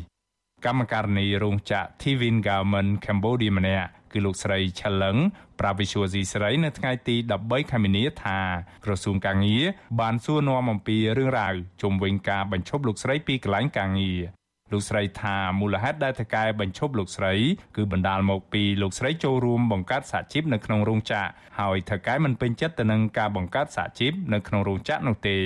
[0.67, 5.17] កម្មការនីរោងចក្រ Thivin Garment Cambodia ម្នាក់គឺលោកស្រីឆលឹង
[5.61, 8.39] ប្រាវិសុយស៊ីស្រីនៅថ្ងៃទី13ខែមីនាថា
[8.85, 9.65] ក្រសួងកាងារ
[10.01, 14.36] បានសួរនាំអំពីរឿងរ៉ាវជុំវិញការបញ្ឈប់លោកស្រីពីកន្លែងកាងារ
[14.73, 17.33] លោកស្រីថាមូលហេតុដែលតកែបញ្ឈប់លោកស្រី
[17.77, 25.39] គឺបណ្ដាលមកពីលោកស្រីចូលរួមបង្កើតសហជីពនៅក្នុងរោងចក្រហើយតកែមិនពេញចិត្តទៅនឹងការបង្កើតសហជីពនៅក្នុងរោងចក្រនោះទេ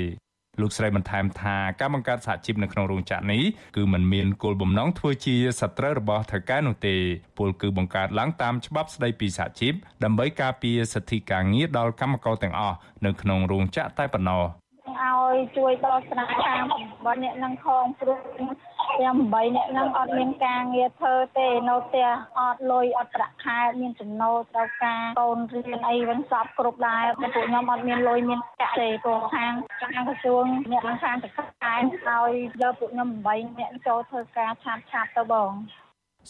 [0.61, 3.43] លោកស្រីបន្ថែមថាការបង្កើតសហជីពនៅក្នុងរោងចក្រនេះ
[3.77, 6.97] គឺมันមានគោលបំណងធ្វើជាសត្រូវរបស់ថៅកែនោះទេ
[7.39, 9.73] ពលគឺបង្កើតឡើងតាមច្បាប់ស្តីពីសហជីព
[10.05, 14.45] ដើម្បីការពារសិទ្ធិការងារដល់កម្មករទាំងអស់នៅក្នុងរោងចក្រតែប៉ុណ្ណោះ
[15.31, 16.65] ឲ្យជួយដោះស្រាយតាម
[17.05, 18.19] បើអ្នកនឹងខំព្រោះ
[18.99, 31.77] ទាំង8អ្នកហ្នឹងអត់មានការងារធ្វើទេនៅផ្ទះអត់លុយអត់ប្រាក់ខែមានចំណូលត្រូវការកូនរៀនអីវិញសពគ្រប់ដែរពួកខ្ញុំអត់មានលុយមានកាក់ទេព្រោះខាងខាងក្រសួងអ្នកនឹងខាងតកែ
[32.09, 32.31] ឲ្យ
[32.63, 35.53] យកពួកខ្ញុំ8អ្នកចូលធ្វើការឆាប់ឆាប់ទៅបង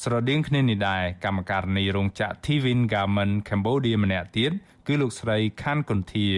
[0.02, 4.52] ស្រដៀងគ្នានេះដែរកម្មការនីរោងចក្រ Tivin Garment Cambodia ម្នាក់ទៀត
[4.86, 6.28] គឺលោកស្រីខាន់កុនធា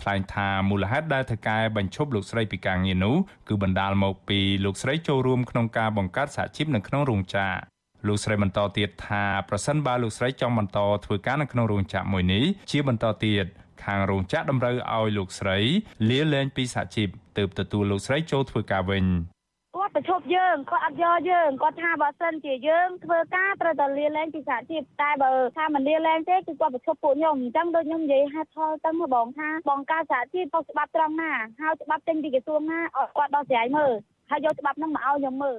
[0.00, 3.16] ថ្លែងថាមូលហេតុដែលថកែបញ្ឈប់លោកស្រីពីការងារនោះ
[3.48, 7.54] គឺបណ្ដាលមកពីលោកស្រីចូលរួមក្នុងការបង្កើតសហជីពនៅក្នុងរោងចក្រ
[8.06, 13.44] លោកស្រីបន្តទៀតថាប្រសិនបើលោកស្រីចង់បន្តធ្វើការនៅក្នុងរោងចក្រមួយនេះជាបន្តទៀត
[13.84, 15.58] ខាងរោងចក្រតម្រូវឲ្យលោកស្រី
[16.10, 19.35] លាលែងពីសហជីពទើបទទួលលោកស្រីចូលធ្វើការវិញគាត់
[19.98, 33.92] ប្រឈប់យើងគាត់អត់យកយើងគាត់ថាបើសិនជាយើងធ្វើការត្រូវតែលាលែងពីសហជីពតែបើថាមិនលាលែងទេគឺគាត់ប្រឈប់ពួកខ្ញុំអញ្ចឹងដូចខ្ញុំនិយាយហេតុផលទៅបងថាបងការសហជីពទៅច្បាប់ត្រង់ណាហើយច្បាប់ចេញពីក្រសួងណាអត់គាត់ដោះស្រាយមើល
[34.30, 35.56] ហើយយកច្បាប់ហ្នឹងមកឲ្យខ្ញុំមើល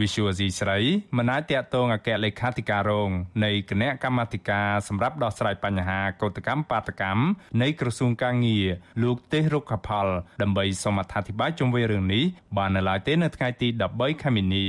[0.00, 0.78] វិសុវអាស៊ីស្រី
[1.16, 3.10] មិនអាចតាក់ទងអគ្គលេខាធិការរង
[3.44, 7.22] នៃគណៈកម្មាធិការសម្រាប់ដោះស្រាយបញ្ហាកោតកម្មបាតកម្ម
[7.62, 8.66] នៃក្រសួងកាងារ
[9.02, 10.08] លោកទេសរុក្ខផល
[10.42, 12.24] ដើម្បីសូមអធិប្បាយជុំវិញរឿងនេះ
[12.56, 14.66] បាននៅឡើយទេនៅថ្ងៃទី13ខែមីនា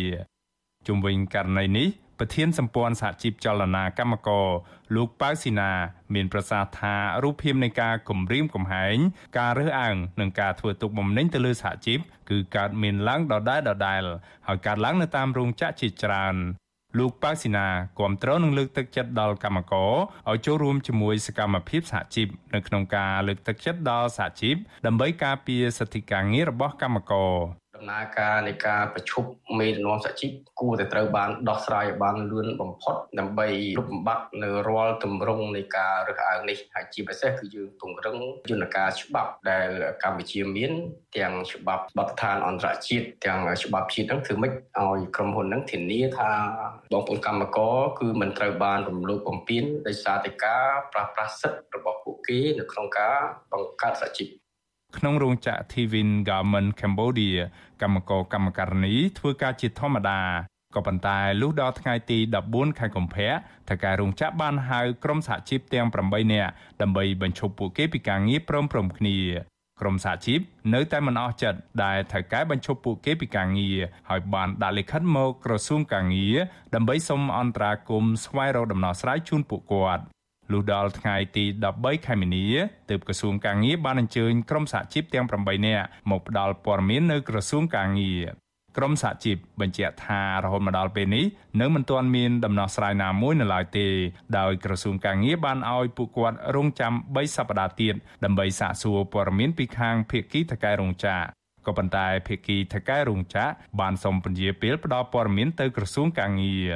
[0.87, 1.87] ជុំវិញករណីនេះ
[2.23, 4.47] ប្រធានសម្ព័ន្ធសហជីពចលនាកម្មករ
[4.95, 5.71] លោកប៉ៅស៊ីណា
[6.13, 8.97] មានប្រសាសន៍ថារូបភាពនៃការគំរាមកំហែង
[9.39, 11.99] ការរើសអើងនិងការធ្វើទុកបុកម្នេញទៅលើសហជីព
[12.29, 14.03] គឺកើតមានឡើងដដែលដដែល
[14.47, 16.35] ហើយកើតឡើងនៅតាមរោងចក្រជាច្រើន
[16.99, 17.67] លោកប៉ៅស៊ីណា
[17.99, 19.93] គ្រប់គ្រងនឹងលើកទឹកចិត្តដល់កម្មករ
[20.29, 24.55] ឲ្យចូលរួមជាមួយសកម្មភាពសហជីពនៅក្នុងការលើកទឹកចិត្តដល់សហជីព
[24.85, 27.31] ដើម្បីការពារសិទ្ធិការងាររបស់កម្មករ
[27.81, 29.23] ដំណើរការនៃការប្រជុំ
[29.59, 38.17] មេដឹកនាំសហជីពគួរតែត្រូវបានដោះស្រាយឲ្យបានលឿនបំផុតដើម្បីលុបបំបាត់នៅរាល់ទម្រង់នៃការរើសអើងនេះហើយជាពិសេសគឺយើងពង្រឹង
[38.49, 39.69] យន្តការច្បាប់ដែល
[40.03, 40.71] កម្ពុជាមាន
[41.17, 46.31] ទាំងច្បាប់បទដ្ឋានអន្តរជាតិទាំងច្បាប់ជាតិហ្នឹងធ្វើម៉េចឲ្យក្រុមហ៊ុនហ្នឹងធានាថា
[46.91, 53.17] បងប្អូនកម្មករគឺមិនត្រូវបានរំលោភបំពានដោយសារតែការប្រាស្រ័យសិទ្ធិរបស់ពួកគេនៅក្នុងការ
[53.51, 54.40] បង្កើតសហជីព
[54.97, 57.37] ក្នុងរោងចក្រ Thivin Garment Cambodia
[57.81, 60.21] កម្មករកម្មការនីធ្វើការជាធម្មតា
[60.75, 62.19] ក៏ប៉ុន្តែលុះដល់ថ្ងៃទី
[62.49, 63.31] 14ខែកុម្ភៈ
[63.69, 69.17] ថៅកែរោងចក្របានហៅក្រុមសហជីពទាំង8នាក់ដើម្បីបញ្ឈប់ពួកគេពីការងារព្រមព្រំគ្នា
[69.81, 70.39] ក្រុមសហជីព
[70.73, 73.77] នៅតែមិនអស់ចិត្តដែលថៅកែបញ្ឈប់ពួកគេពីការងារ
[74.09, 76.35] ហើយបានដាក់លិខិតមកក្រសួងការងារ
[76.75, 80.03] ដើម្បីសុំអន្តរាគមន៍ស្វែងរកដំណោះស្រាយជូនពួកគាត់
[80.53, 81.45] លុះដល់ថ្ងៃទី
[81.75, 82.45] 13ខែមីនា
[82.89, 88.23] ទើបក្រសួងកាងារបានអញ្ជើញក្រុមសហជីពទាំង8នាក់មកផ្ដល់ព័ត៌មាននៅក្រសួងកាងារ
[88.77, 91.25] ក្រមសហជីពបញ្ជាក់ថារហូតមកដល់ពេលនេះ
[91.61, 93.87] នៅមិនទាន់មានដំណោះស្រាយណាមួយនៅឡើយទេ
[94.39, 101.23] ដោយក្រសួងកាងារបានឲ្យពួកគាត់រងចាំ3សប្តាហ៍ទៀតដើម្បីសាកសួរព័ត៌មានពីខាងភៀកគីថកែរោងចក្រ
[101.65, 103.49] ក៏ប៉ុន្តែភៀកគីថកែរោងចក្រ
[103.79, 106.71] បានសូមពន្យាពេលផ្ដល់ព័ត៌មានទៅក្រសួងកាងារ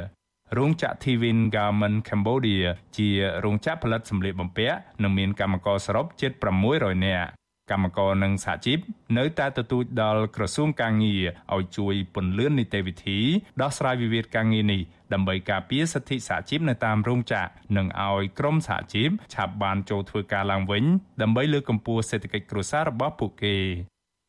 [0.56, 2.66] រោងចក្រ Thivin Garment Cambodia
[2.96, 3.08] ជា
[3.44, 6.32] រោងចក្រផលិតសម្លៀកបំពាក់និងមានកម្មករសរុបជិត
[6.68, 7.28] 600នាក់
[7.70, 8.78] កម្មករនិងសហជីព
[9.18, 11.24] នៅតែទទូចដល់ក្រសួងកាងារ
[11.54, 13.20] ឲ្យជួយពន្លឿននីតិវិធី
[13.62, 14.82] ដោះស្រាយវិវាទកាងារនេះ
[15.12, 20.84] ដើម្បីការពារសិទ្ធិសហជីពនៅតាមរោងចក្រនិងឲ្យក្រុមសហជីពឆាប់បានចូលធ្វើការឡើងវិញ
[21.22, 23.56] ដើម្បីលើកកម្ពស់សេដ្ឋកិច្ចគ្រួសាររបស់ពួកគេ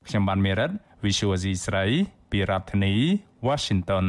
[0.08, 0.72] ខ្ញុំបានមេរិត
[1.04, 1.86] Visual C ស្រី
[2.32, 2.94] ពីរដ្ឋធានី
[3.48, 4.08] Washington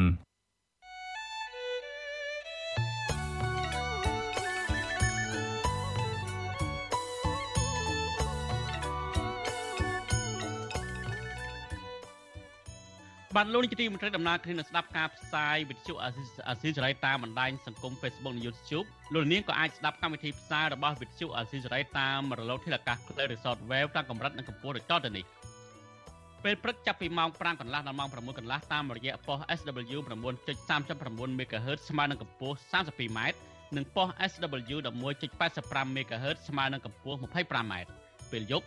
[13.41, 25.25] បាទលោកនាយកទីមន្ត្រីដំណើរគ្នានឹងស្ដាប់ការផ្សាយវិទ្យុអាស៊ីសេរីតាមបណ្ដាញសង្គម Facebook និង YouTube លោកនាងក៏អាចស្ដាប់កម្មវិធីផ្សាយរបស់វិទ្យុអាស៊ីសេរីតាមរលកធាតុអាកាស Play Resort Wave តាមកម្រិតនិងកម្ពស់ដូចតទៅនេះ
[26.45, 29.99] ពេលព្រឹកចាប់ពីម៉ោង5កន្លះដល់ម៉ោង6កន្លះតាមរយៈប៉ុស SW
[30.69, 33.19] 9.39 MHz ស្មើនឹងកម្ពស់ 32m
[33.77, 34.77] និងប៉ុស SW
[35.27, 37.75] 11.85 MHz ស្មើនឹងកម្ពស់ 25m
[38.33, 38.67] ពេលយប់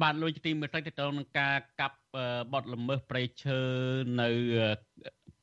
[0.00, 1.96] បាទលោកទីមេត្រីទៅទៅនឹងការកាប់
[2.52, 3.60] បទល្មើសព្រៃឈើ
[4.20, 4.28] នៅ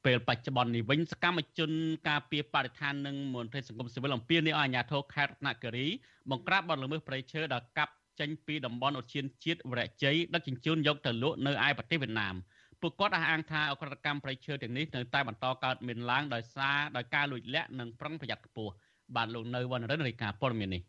[0.06, 1.72] ពេលបច្ចុប្បន្ននេះវិញសកម្មជន
[2.10, 5.88] ការពារបរិស្ថាននិងមន្ត្រីសង្គមស៊ីវិលអំពាវនាវឲ្យអាជ្ញាធរខេត្តរតនគិរី
[6.32, 12.36] បង្ក្រាបបទល្មើសព្រៃឈើដែលកាប់ចេញពីតំបន់ឧទ្យានជាតិវរៈជ័យដឹកជញ្ជូនយកទៅលក់នៅឯប្រទេសវៀតណាម
[12.82, 18.74] ពួកគាត់អះអាងថាអក្រិតកម្មព្រៃឈើទាំងនេះនៅតែបន្តកើតមានឡើងដោយសារដោយការលួចលាក់និងប្រឹងប្រយ័ត្នខ្ពស់
[19.16, 20.82] បាទលោកនៅវណ្ណរិនរាយការណ៍ព័ត៌មាននេះ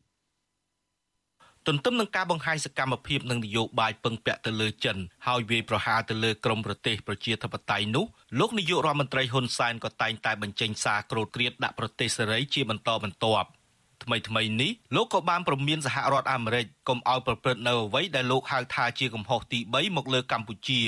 [1.67, 4.97] ទន្ទឹមនឹងការបង្ហាញសកម្មភាពនិងនយោបាយពឹងពាក់ទៅលើចិន
[5.27, 8.05] ហើយវាយប្រហារទៅលើក្រមប្រទេសប្រជាធិបតេយ្យនោះ
[8.39, 13.49] លោកនាយករដ្ឋមន្ត្រីហ៊ុនសែនក៏តែងតែបញ្ចេញសារក្រោតក្រៀតដាក់ប្រទេសសេរីជាបន្តបន្ទាប់
[14.05, 20.83] ថ្មីថ្មីនេះលោកក៏បានប្រមានសហរដ្ឋអាមេរិកកុំឲ្យប្រព្រឹត្តនៅអ្វីដែលលោកហៅថាជាកំហុសទី3មកលើកម្ពុជា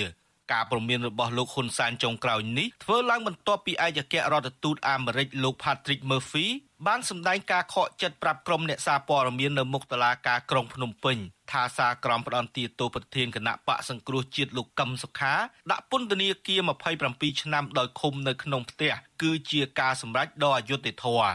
[0.53, 6.47] ការព្រមានរបស់លោកហ៊ុនសែនចុងក្រោយនេះធ្វើឡើងបន្ទាប់ពីឯកអគ្គរដ្ឋទូតអាមេរិកលោក Patrick Murphy
[6.89, 11.17] បានសម្ដែងការខកចិត្តប្រាប់ក្រុមអ្នកសារព័ត៌មាននៅមុខតុលាការក្រុងភ្នំពេញ
[11.53, 15.35] ថាសារក្រមផ្ដន្ទាទោសប្រធានគណៈបកសង្គ្រោះជាតិលោកកឹមសុខា
[15.71, 16.61] ដាក់ពន្ធនាគារ
[17.01, 21.33] 27ឆ្នាំដោយឃុំនៅក្នុងផ្ទះគឺជាការសម្រេចដ៏អយុត្តិធម៌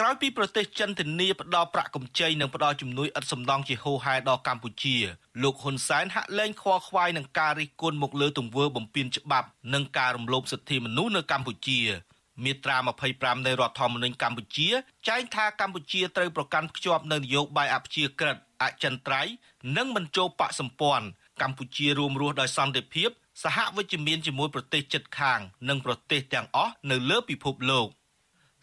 [0.00, 4.96] ក្រោយពីប្រទេសចិនធានាផ្ដល់ប្រាក់កម្ចីនិងផ្ដល់ជំនួយឥតសំដងជាហូរហែដល់កម្ពុជា
[5.42, 11.80] លោកហ៊ុនសែនហាក់លែងខ្វល់ខ្វាយនឹងការរិះគន់មកលើទង្វើបំពានច្បាប់និងការរំលោភសិទ្ធិមនុស្សនៅកម្ពុជា
[12.44, 12.76] មាត្រា
[13.12, 14.68] 25នៃរដ្ឋធម្មនុញ្ញកម្ពុជា
[15.08, 19.32] ចែងថាកម្ពុជាត្រូវប្រកាន់ខ្ជាប់នូវនយោបាយអព្យាក្រឹតអចិន្ត្រៃយ៍
[19.76, 21.06] និងមិនចូលបកសម្ព័ន្ធ
[21.42, 23.10] កម្ពុជារួមរស់ដោយសន្តិភាព
[23.44, 27.88] សហវិជ្ជមានជាមួយប្រទេសជិតខាង និងប្រទេសទាំងអស់នៅលើពិភពលោក។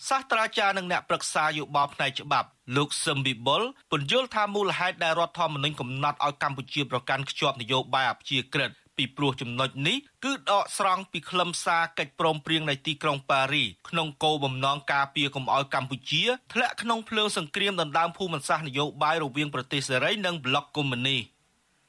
[0.08, 2.48] សាស្ត្រាចារ្យនិងអ្នកប្រឹក្សាយោបល់ផ្នែកច្បាប់
[2.78, 3.62] លោកសឹមវិបុល
[3.92, 16.24] ពន្យល់ថាមូលហេតុដែលរដ្ឋធម្មនុញ្ញកំណត់ឲ្យកម្ពុជាប្រកាន់ខ្ជាប់នយោបាយអព្យាក្រឹត ពីព្រោះចំណុចនេះគឺដកស្រង់ពីខ្លឹមសារកិច្ចព្រមព្រៀងនៃទីក្រុងប៉ារីក្នុងគោលបំណងការពារកុំឲ្យកម្ពុជា
[16.54, 21.22] ធ្លាក់ក្នុងភ្លើងសង្គ្រាមដណ្ដើមភូមិសាស្ត្រនយោបាយរវាងប្រទេសសេរីនិងប្លុកកុម្មុយនីស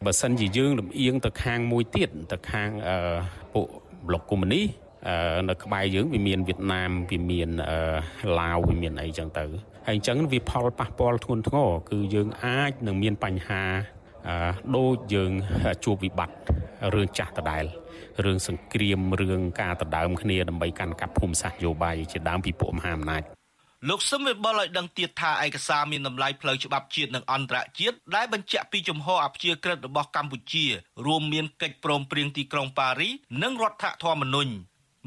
[0.07, 2.69] បើសិនជាយើងលំអៀងទៅខាងមួយទៀតទៅខាង
[3.55, 3.67] ពួក
[4.07, 4.67] ប្លុកកុម្មុយនីស
[5.49, 7.49] នៅក្បែរយើងវាមានវៀតណាមវាមាន
[8.39, 9.45] ឡាវវាមានអីចឹងទៅ
[9.87, 13.63] ហើយអញ្ចឹងវាផលប៉ះពាល់ធ្ងន់ធ្ងរគឺយើងអាចនឹងមានបញ្ហា
[14.77, 15.33] ដូចយើង
[15.85, 16.37] ជួបវិបត្តិ
[16.95, 17.64] រឿងចាស់ដដែល
[18.25, 23.22] រឿងសង្គ្រាមរឿងការដណ្ដើមគ្នាដើម្បីកាន់កាប់ភូមិសាស្ត្រយោបាយជាដើមពីពួកមហាអំណាច
[23.89, 30.64] លោកសឹមវិបុលឲ្យដឹងទៀតថាឯកសារមានតម្លៃផ្លូវច្បាប់ជាតិនិងអន្តរជាតិដែលបញ្ជាក់ពីជំហរអព្យាក្រឹតរបស់កម្ពុជា
[31.07, 33.12] រួមមានកិច្ចព្រមព្រៀងទីក្រុងប៉ារីស
[33.43, 34.53] និងរដ្ឋធម្មនុញ្ញ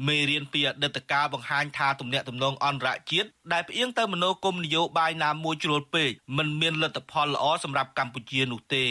[0.06, 8.86] មេរៀនពីអតីតកាលបង្ហាញថាទំនាក់ទំនងអន្តរជាតិដែលផ្អៀងទៅមនោគមនយោបាយណាមួយជ្រុលពេកមិនមានលទ្ធផលល្អសម្រាប់កម្ពុជានោះទេ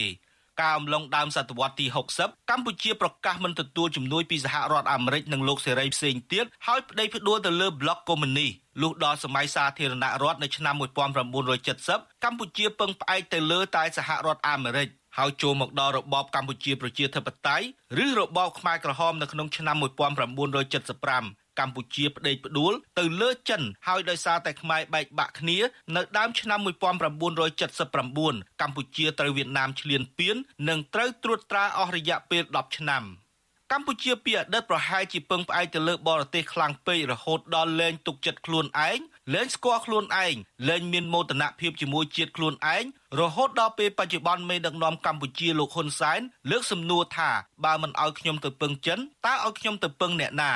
[0.61, 1.85] កាលអំឡុងដើមសតវត្សទី
[2.17, 8.51] 60កម្ពុជាប្រកាសមិនទទួលជំនួយពីសហរដ្ឋអាមេរិកនិងលោកសេរីផ្សេងទៀតហើយប្តីផ្ដួលទៅលើប្លុកកុម្មុយនីស
[8.81, 10.75] លុះដល់សម័យសាធារណរដ្ឋនៅឆ្នាំ
[11.49, 14.87] 1970កម្ពុជាពឹងផ្អែកទៅលើតែសហរដ្ឋអាមេរិក
[15.17, 17.65] ហើយចូលមកដល់របបកម្ពុជាប្រជាធិបតេយ្យ
[18.05, 25.57] ឬរបបខ្មែរក្រហមនៅក្នុងឆ្នាំ1975កម្ពុជាផ្ដេកផ្ដួលទៅលើចិនហើយដោយសារតែខ្មែរបែកបាក់គ្នា
[25.95, 30.35] នៅដើមឆ្នាំ1979កម្ពុជាត្រូវវៀតណាមឈ្លានពាន
[30.69, 33.05] និងត្រូវត្រួតត្រាអស់រយៈពេល10ឆ្នាំ។
[33.73, 38.99] កម្ពុជាពីអតីតប្រហែលជាពឹងផ្អែកទៅលើបរទេសខ្លាំងពេករហូតដល់លែងទុកចិត្តខ្លួនឯង
[39.33, 40.35] លែងស្គាល់ខ្លួនឯង
[40.67, 42.83] លែងមានមោទនភាពជាមួយជាតិខ្លួនឯង
[43.19, 46.21] រហូតដល់ពេលបច្ចុប្បន្នមេដឹកនាំកម្ពុជាលោកហ៊ុនសែន
[46.51, 47.29] លើកសំណួរថា
[47.65, 50.53] បើមិនឲ្យខ្ញុំទៅពឹងចិនតើឲ្យខ្ញុំទៅពឹងអ្នកណា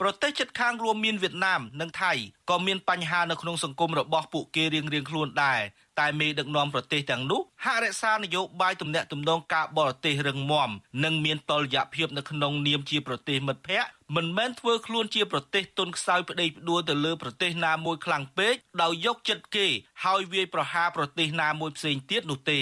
[0.00, 2.12] ប្រទេសជិតខាងរួមមានវៀតណាមនិងថៃ
[2.50, 5.60] ក៏មានបញ្ហានៅក្នុងសង្គមរបស់ពួកគេរៀងៗខ្លួនដែរ
[6.00, 10.70] តែមេដឹកនាំប្រទេសទាំងនោះហាក់រក្សានយោបាយទំនាក់ទំនងការបរទេសរឹងមាំ
[11.04, 19.66] និងមានតុល្យភាពនៅក្នុងនាមជាប្រទេសមិត្តភ័ក្តិមិនមែនធ្វើខ្លួនជាប្រទេសទុនខ្សោយប្តីផ្ដួលទៅលើប្រទេសណាមួយខ្លាំងពេកដោយយកចិត្តគេ
[20.04, 22.60] ហើយវាយប្រហារប្រទេសណាមួយផ្សេងទៀតនោះទេ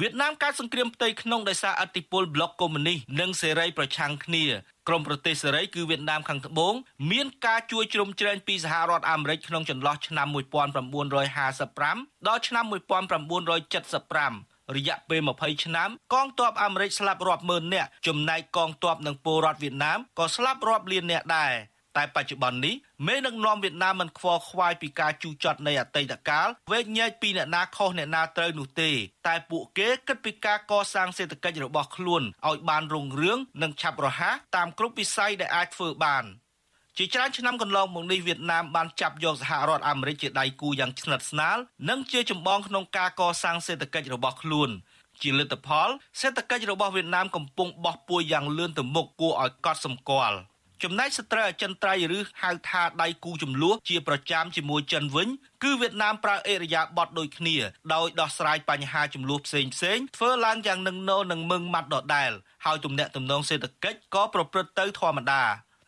[0.00, 4.44] វៀតណាមកើតសង្គ្រាមផ្ទៃក្នុងដោយសារអធិបុលប្លុកកុម្មុយនីសនិងសេរីប្រឆាំងគ្នា
[4.88, 6.74] ក្រមប្រទេសសេរីគឺវៀតណាមខាងត្បូង
[7.10, 10.28] មានការជួយជ្រោមជ្រែងពីសហរដ្ឋអាមេរិកក្នុងចន្លោះឆ្នាំ
[11.32, 21.52] 1955ដល់ឆ្នាំ1975រយៈពេល20ឆ្នាំកងទ័ពអាមេរិកស្លាប់រាប់ម៉ឺននាក់ចំណែកកងទ័ពនិងពលរដ្ឋវៀតណាមក៏ស្លាប់រាប់លាននាក់ដែរ
[21.96, 22.74] តែបច្ចុប្បន្ននេះ
[23.06, 28.90] មេដឹកនាំវៀតណាមមិនខ្វល់ខ្វាយពីការជូរចត់នៃអតីតកាលវែកញែកពីអ្នកណាខុសអ្នកណាត្រូវនោះទេ
[29.26, 36.24] តែពួកគេគិតពីការកសាងសេដ្ឋកិច្ចរបស់ខ្លួនឲ្យបានរុងរឿងនិងឆាប់រហ័សតាមគ្រប់វិស័យដែលអាចធ្វើបាន
[36.98, 41.56] ជាច្រើនឆ្នាំកន្លងមកនេះវៀតណាមបានចាប់យកសហរដ្ឋអាមេរិកជាដៃគូយ៉ាងស្និទ្ធស្នាល
[41.88, 44.70] និងជាចម្បងក្នុងការកសាងសេដ្ឋកិច្ចរបស់ខ្លួន
[45.22, 45.88] ជាលទ្ធផល
[46.20, 50.38] សេដ្ឋកិច្ចរបស់វៀតណាមកំពុងបោះពួរយ៉ាងលឿនទៅមុខគួរឲ្យកត់សម្គាល់
[50.84, 55.28] ចំណែកស្ត្រីអចិន្ត្រៃយ៍ឬហៅថាដៃគូចំនួនជាប្រចាំជាមួយចិនវិញ
[55.62, 57.56] គឺវៀតណាមប្រើអេរយាប័តដូចគ្នា
[57.94, 62.32] ដោយដោះស្រាយបញ្ហាចំនួនផ្សេងផ្សេងធ្វើឡើងយ៉ាងនឹងណោនិងមឹងម៉ាត់ដដែល
[62.64, 65.42] ហើយទំនាក់ទំនងសេដ្ឋកិច្ចក៏ប្រព្រឹត្តទៅធម្មតា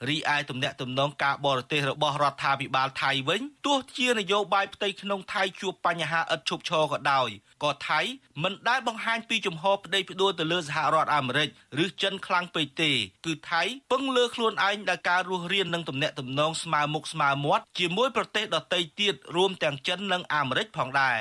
[0.09, 7.29] រីឯទំនាក់ទំនងការបរទេសរបស់រដ្ឋាភិបាលថៃវិញទោះជានយោបាយផ្ទៃក្នុងថៃជួបបញ្ហាឥតឈប់ឈរក៏ដោយ
[7.63, 8.01] ក៏ថៃ
[8.43, 11.49] មិនដែលបង្ហាញពីជំហរប្តីផ្ដួលទៅលើសហរដ្ឋអាមេរិក
[11.85, 12.91] ឬចិនខ្លាំងពេកទេ
[13.27, 21.19] គឺថៃពឹងលើខ្លួនឯងដោយការរស់រាននិងទំនាក់ទំនងស្មើមុខស្មើមាត់ជាមួយប្រទេសដទៃទៀតរួមទាំងចិននិងអាមេរិកផងដែរ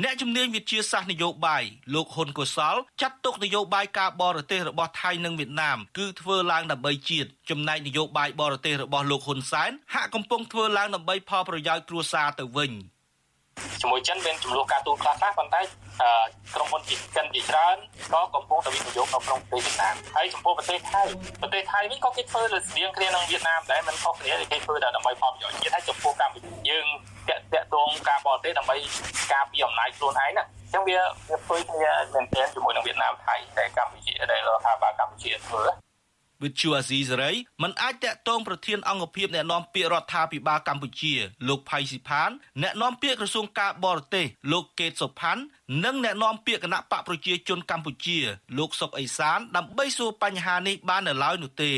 [0.00, 1.62] អ្នកជំនាញវិទ្យាសាស្ត្រនយោបាយ
[1.94, 12.70] លោកហ៊ុនកុសលចាត់ទុកនយោបាយការបរទេសរបស់ថៃនិងវៀតណាមគឺធ្វើឡើងដើម្បីជាតិចំណែកនយោបាយបរទេសរបស់លោកហ៊ុនសែនហាក់កំពុងធ្វើឡើងដើម្បីផលប្រយោជន៍គ្រួសារទៅវិញ។
[13.80, 15.60] ជាមួយចិនមានចំនួនការទូតខ្លះខ្លះប៉ុន្តែ
[16.54, 17.76] ក្រុមហ៊ុនជាចិនជាច្រើន
[18.12, 21.02] ក៏កំពុងតែវិនិយោគនៅក្នុងប្រទេសវៀតណាមហើយចំពោះប្រទេសថៃ
[21.42, 26.86] ប្រទេសថៃវិញក៏គេធ្វើលើស្តៀងគ្នានឹងវៀតណាមដែរមិនខុសគ្នាគេធ្វើតែដើម្បីផលប្រយោជន៍ជាតិហើយចំពោះកម្ពុជាយើង
[27.28, 28.76] តាក់តាក់ទងការបរទេសដើម្បី
[29.32, 30.96] ការពារអំណាចខ្លួនឯងណាអញ្ចឹងវា
[31.28, 35.62] វាធ្វើគ្នាមែនទែនជាមួយនឹងវៀតណាមថៃតែកម្ពុជាដែលរដ្ឋាភិបាលកម្ពុជាធ្វើ
[36.42, 37.32] វិទ្យុអាស៊ីសេរី
[37.62, 41.14] មិនអាចតាក់ទងប្រធានអង្គភិបអ្នកណែនាំពាក្យរដ្ឋាភិបាលកម្ពុជា
[41.48, 42.30] លោកផៃស៊ីផាន
[42.62, 45.42] អ្នកណែនាំពាក្យក្រសួងការបរទេសលោកកេតសុផាន់
[45.84, 48.18] និងអ្នកណែនាំពាក្យគណៈបកប្រជាជនកម្ពុជា
[48.58, 51.74] លោកសុកអេសានដើម្បីសួរបញ្ហានេះបាននៅឡើយនោះទេ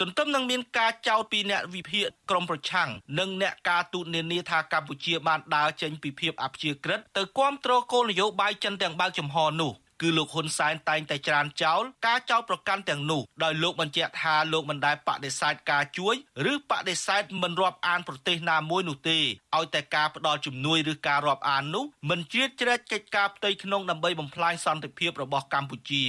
[0.00, 2.88] ទន្ទឹមនឹងមានការចោទពីអ្នកវិភាគក្រមប្រឆាំង
[3.18, 16.14] និងអ្នកការទូតនានាថាកម្ពុជាបានដើរចេញពីភាពអព្យាក្រឹតទៅគ្រប់គ្រងគោលនយោបាយចិនទាំងបើកចំហនោះ គឺលោកហ៊ុនសែនតែងតែច្រានចោលការចោទប្រកាន់ទាំងនោះដោយលោកបញ្ជាក់ថាលោកមិនដែលបដិសេធការជួយ
[16.52, 19.18] ឬបដិសេធមិនរាប់អានប្រទេសណាមួយនោះទេ
[19.56, 26.04] ឲ្យតែការផ្ដល់ជំនួយឬការរាប់អាននោះមិនជ្រៀតជ្រែកកិច្ចការផ្ទៃក្នុងដើម្បីបំផ្លាញសន្តិភាពរបស់កម្ពុជា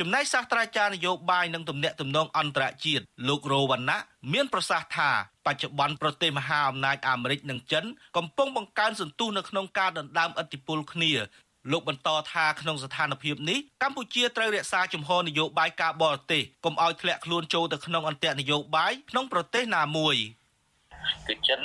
[0.00, 3.98] ចំណែកសាស្ត្រាចារ្យនយោបាយនិងទំនាក់ទំនងអន្តរជាតិលោករោវណ្ណៈ
[4.32, 5.10] មានប្រសាសន៍ថា
[5.46, 7.84] បច្ចុប្បន្នប្រទេសមហាអំណាចអាមេរិកនិងចិន
[8.16, 11.12] កំពុងបង្កើនសន្ទុះនៅក្នុងការដណ្ដើមឥទ្ធិពលគ្នា
[11.72, 20.16] លោកបន្តថាក្នុងស្ថានភាពនេះកម្ពុជាត្រូវរក្សាជំហរនយោបាយការបរទេសកុំឲ្យធ្លាក់ខ្លួនចូលទៅក្នុងអន្តរនយោបាយក្នុងប្រទេសណាមួយ
[21.26, 21.60] គឺចិន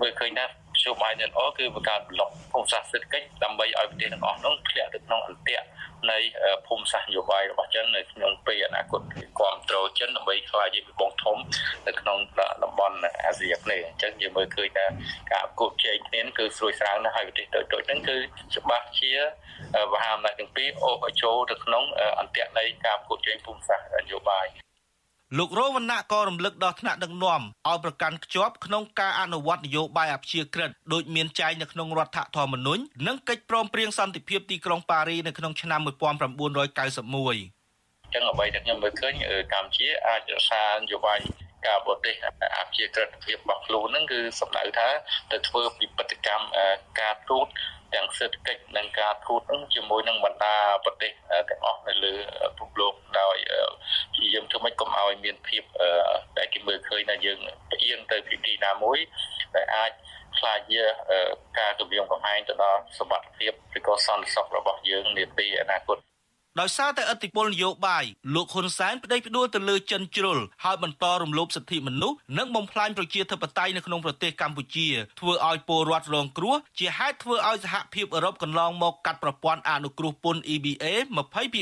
[0.00, 5.66] មើលឃើញថាម ធ្យោបាយទាំងអស់គឺបង្កើតប្លុកភូមិសាស្ត្រសេដ្ឋកិច្ចដើម្បីឲ្យប្រទេសទាំងអស់នោះធ្លាក់ទៅក្នុងអន្ទាក់
[6.10, 6.18] នៃ
[6.66, 9.00] ភូមិសាស្ត្រនយោបាយរបស់ចិននៅក្នុងពេលអនាគត
[9.38, 11.36] គ្រប់គ្រងចិនដើម្បីខ្លាយជាពិភពធំ
[11.86, 12.18] នៅក្នុង
[12.62, 14.86] តំបន់អាស៊ីអាគ្នេយ៍អញ្ចឹងយើងមើលឃើញថា
[15.32, 18.16] ការគូតជែងគ្នាគឺស្រួយស្រាវណាស់ហើយប្រទេសតូចៗហ្នឹងគឺ
[18.56, 19.10] ច្បាស់ជា
[19.92, 21.84] មហាអំណាចទាំងពីរអូសចូលទៅក្នុង
[22.20, 24.46] អន្ទាក់នៃការគូតជែងភូមិសាស្ត្រនយោបាយ
[25.38, 35.92] លោករោវណ្ណៈក៏រំលឹកដល់ថ្នាក់ដឹកនាំឲ្យប្រកាន់ខ្ជាប់ក្នុងការអនុវត្តនយោបាយអព្យាក្រឹតដូចមានចែងនៅក្នុងរដ្ឋធម្មនុញ្ញនិងកិច្ចព្រមព្រៀងសន្តិភាពទីក្រុងប៉ារីនៅក្នុងឆ្នាំ1991
[38.14, 39.12] ចឹងអ្វីដែលខ្ញុំមើលឃើញ
[39.52, 41.18] កម្ពុជាអាចរក្សានយោបាយ
[41.66, 42.14] ការបរទេស
[42.58, 44.88] អព្យាក្រឹតភាពរបស់ខ្លួនហ្នឹងគឺសំដៅថា
[45.32, 46.46] ទៅធ្វើពិពិធកម្ម
[47.00, 47.46] ការទូត
[47.94, 49.40] ទាំងសេដ្ឋកិច្ចនិងការធូត
[49.74, 51.12] ជាមួយនឹងបណ្ដាប្រទេស
[51.50, 52.14] ទាំងអស់នៅលើ
[52.58, 53.36] ពិភពលោកដោយ
[54.12, 55.62] ព្យាយាមធ្វើម៉េចកុំឲ្យមានភាព
[56.38, 57.38] ដែលគេមើលឃើញថាយើង
[57.70, 58.98] ផ្អៀងទៅពីទីណាមួយ
[59.54, 59.90] ដែលអាច
[60.38, 60.82] ខ្លាចជា
[61.58, 65.98] ការគម្រាមកំហែងទៅដល់សមត្ថភាពឬក៏សន្តិសុខរបស់យើងនាពេលអនាគត
[66.60, 74.88] ដោយសារតែឥទ្ធិពលនយោបាយលោកហ៊ុនសែនប្តេជ្ញាផ្ដួលទៅលើចិនជ្រុលហើយបន្តរំលោភសិទ្ធិមនុស្សនិងបំផ្លាញប្រជាធិបតេយ្យនៅក្នុងប្រទេសកម្ពុជា
[75.20, 80.86] ធ្វើឲ្យពលរដ្ឋរងគ្រោះជាហេតុធ្វើឲ្យសហភាពអឺរ៉ុបកន្លងមកកាត់ប្រព័ន្ធអនុគ្រោះពន្ធ EBA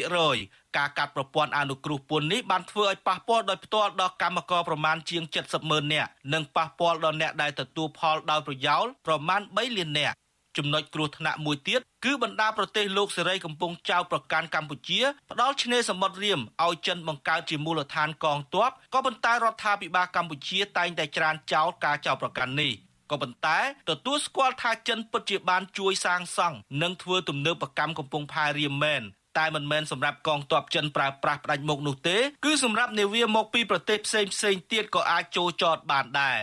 [0.01, 10.17] 20%ការកាត់ប្រព័ន្ធអនុគ្រោះពន្ធនេះបានធ្វើឲ្យប៉ះពាល់ដោយផ្ទាល់ដល់កម្មករប្រមាណជាង70ម៉ឺននាក់និងប៉ះពាល់ដល់អ្នកដែលទទួលផលដោយប្រយោលប្រមាណ3លាននាក់
[10.57, 22.73] ចំណុចគ្រោះថ្នាក់មួយទៀតគឺបណ្ដាប្រទេសលោកសេរីកំពុងចោទប្រកាន់កម្ពុជាផ្ដាល់ឆ្នេរសមុទ្ររៀមឲ្យចិនបង្កើតជាមូលដ្ឋានកងទ័ពក៏ប៉ុន្តែរដ្ឋាភិបាលកម្ពុជាតែងតែច្រានចោលការចោទប្រកាន់នេះ
[23.11, 23.59] ក៏ប៉ុន្តែ
[23.91, 29.03] ទទួលស្គាល់ថាចិនពិតជាបានជួយសាងសង់និងធ្វើទំនើបកម្មកំពង់ផែរៀមមែន
[29.39, 36.39] តែមិនមែនសម្រាប់កងទ័ពចិនប្រើប្រាស់ផ្ដាច់មុខនោះទេគឺសម្រាប់នាវាមកពីប្រទេសផ្សេងផ្សេងទៀតក៏អាចចូលចតបានដែរ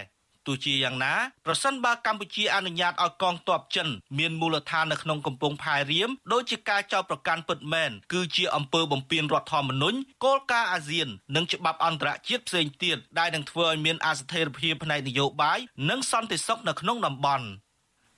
[0.47, 1.13] ទោះជាយ៉ាងណា
[1.45, 3.87] ប្រសិនបើកម្ពុជាអនុញ្ញាតឲ្យកងទ័ពចិន
[4.17, 17.47] មានមូលដ្ឋាននៅក្នុងកំពង់ផែរៀមដោយជាការចោទប្រកាន់ពិតមែនគឺជាអំពើបំពានរដ្ឋធម្មនុញ្ញគោលការណ៍អាស៊ាន និងច្បាប់អន្តរជាតិផ្សេងទៀតដែលនឹងធ្វើឲ្យមានអស្ថិរភាពផ្នែកនយោបាយនិងសន្តិសុខនៅក្នុងតំបន់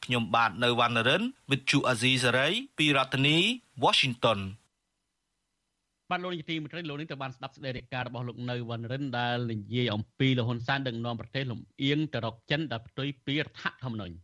[0.06, 3.38] ខ្ញុំបាទនៅវណ្ណរិន with Chu Azizi Saray ពីរដ្ឋធានី
[3.84, 4.40] Washington
[6.12, 14.16] បាទលោកនាយទីមេត្រីលោកនេះទៅបានស្ដាប់សេចក្តីរាយការណ៍របស់លោកនៅវណ្ណរិនដែលនិយាយអំពីលហ៊ុនសែនដឹកនាំប្រទេសលំអៀងទៅរកចិនដែលផ្ទុយពីរដ្ឋធម្មនុញ្ញ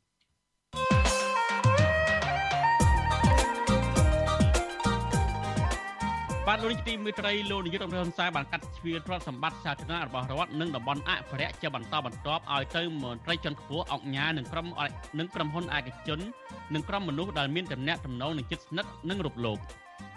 [6.47, 14.67] បាទលោកនាយទីមេត្រីលោកនាយករដ្ឋមន្ត្រីហ៊ុនសែនបានកាត់ជ្រឿទ្រព្យសម្បត្តិសាធារណៈរបស់រដ្ឋនិងតំបន់អភិរក្សជាបន្តបន្ទាប់ឲ្យទៅមន្ត្រីជាន់ខ្ពស់អង្គញានិងក្រុម
[15.19, 16.19] និងក្រុមហ៊ុនឯកជន
[16.73, 19.59] និងក្រុមមនុស្សដែលមានតំណែងតំណងនឹងចិត្តស្និទ្ធនិងរូបលោក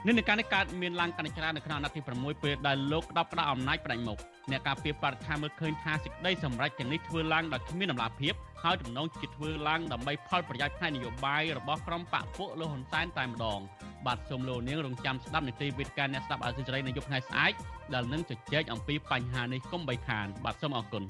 [0.07, 4.19] និន្នាការនេះកើតមានឡើងកាន់តែច្រើននៅក្នុងអាណត្តិទី6ពេលដែលលោកក្តាប់ក្តារអំណាចផ្ដាច់មុខ
[4.51, 13.61] អ្នកការពារបរិស្ថានមើលឃើញថាសេចក្តីសម្រេចទាំងនេះធ្វើឡើងដោយគ្មានដំណាភាពហើយទំនងជាធ្វើឡើងដើម្បីផលប្រយោជន៍ផ្នែកនយោបាយរបស់ក្រុមបកពួកលោកហ៊ុនសែនតែម្ដង
[14.07, 17.53] បាទសូមលោកនាងរងចាំស្ដាប់នីតិវិទ្យាអ្នកស្ដាប់អាស៊ីសេរីនៅយប់ថ្ងៃស្អែក
[17.95, 21.05] ដែលនឹងជជែកអំពីបញ្ហានេះកុំបីខានបាទសូមអរគុណ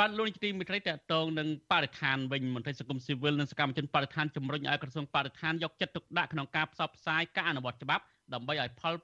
[0.00, 8.94] បាទលោកនាយកទីមេត្រីតកតងនឹងបរិស្ថានវិញមន្ត្រីសង្គមស៊ីវិលនិងសកម្មជនបរិស្ថានជំរុញឲ្យក្រសួងបរិស្ថានយកចិត្តទុកដាក់ក្នុងការផ្សព្វផ្សាយការអនុវត្តច្បាប់ដើម្បីឲ្យផល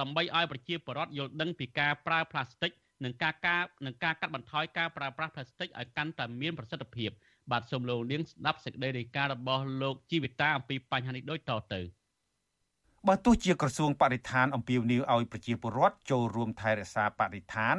[0.00, 2.72] ដើម្បីឲ្យប្រជាពលរដ្ឋយល់ដឹងពីការប្រើផ្លាស្ទិក
[3.04, 7.10] និងការការនិងការកាត់បន្ថយការប្រើប្រាស់ផ្លាស្ទិកឲ្យកាន់តែមានប្រសិទ្ធភាព
[7.50, 11.80] បាទសូមលោកនាងស្ដាប់សេចក្តីរាយការណ៍របស់លោកជីវិតាអំពីបញ្ហានេះដូចតទៅ
[13.08, 17.76] បើទោះជាក្រសួងបរិស្ថានអំពាវនាវឲ្យប្រជាពលរដ្ឋចូលរួមថែរក្សាបរិស្ថាន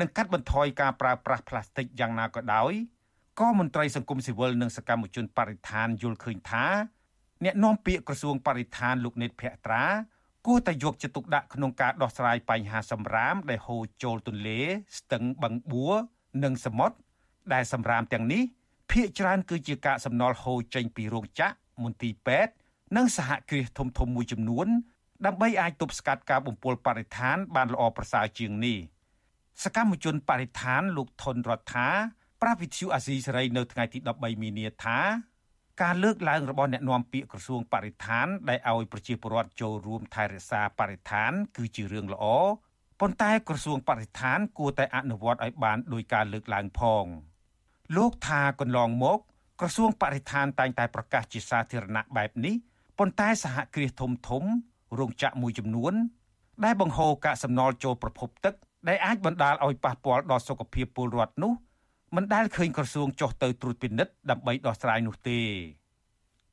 [0.00, 2.72] និងកាត់បន្ថយការប្រើប្រាស់ផ្លាស្ទិកយ៉ាងណាក៏ដោយ
[3.40, 6.66] ក៏មន្ត្រីសង្គមស៊ីវិលនិងសកម្មជនបរិស្ថានយល់ឃើញថា
[7.44, 9.84] អ្នកនាំពាក្យក្រសួងបរិស្ថានលោកនេតភក្ត្រា
[10.46, 14.60] គួរតែយកចិត្តទុកដាក់ក្នុងការដោះស្រាយបញ្ហាសម្រាមដែលហូរចូលទន្លេ
[14.98, 15.94] ស្ទឹងបឹងបួរ
[16.44, 16.96] និងសមុទ្រ
[17.54, 18.42] ដែលសម្រាមទាំងនេះ
[18.92, 22.52] ភាគច្រើនគឺជាកាកសំណល់ហូរចេញពីរោងចក្រមន្ទីរពេទ្យ
[22.96, 24.66] និងសហគ្រាសធំៗមួយចំនួន
[25.26, 28.78] ដើម្បីអាចទប់ស្កាត់ការបំពុលបរិស្ថានបានល្អប្រសើរជាងនេះ។
[29.62, 31.88] សកម្មជនបរិស្ថានលោកថនរដ្ឋា
[32.42, 34.98] ប្រាវិទ្យុអាស៊ីសេរីនៅថ្ងៃទី13មីនាថា
[35.82, 42.24] ការលើកឡើងរបស់អ្នកនាំពាក្យក្រសួងបរិស្ថានដែលឲ្យប្រជាពលរដ្ឋចូលរួមថែរក្សាបរិស្ថាន គឺជារឿងល្អ
[43.00, 47.04] ប៉ុន្តែក្រសួងបរិស្ថានគួរតែអនុវត្តឲ្យបានដោយការលើកឡើងផង
[47.96, 49.18] លោកថាកន្លងមក
[49.60, 52.54] ក្រសួងបរិស្ថានតែងតែប្រកាសជាសាធារណៈបែបនេះ
[52.98, 54.42] ប៉ុន្តែសហគ្រាសធំធំ
[54.98, 55.94] រោងចក្រមួយចំនួន
[56.64, 58.54] ដែលបង្ហូរកាកសំណល់ចូលប្រភពទឹក
[58.88, 61.52] ដែលអាចបណ្ដាលឲ្យប៉ះពាល់ដល់សុខភាពពលរដ្ឋនោះ
[62.16, 65.38] មិនដែលឃើញក្រសួងចុះទៅត្រួតពិនិត្យដើម្បីដោះស្រាយនោះទេ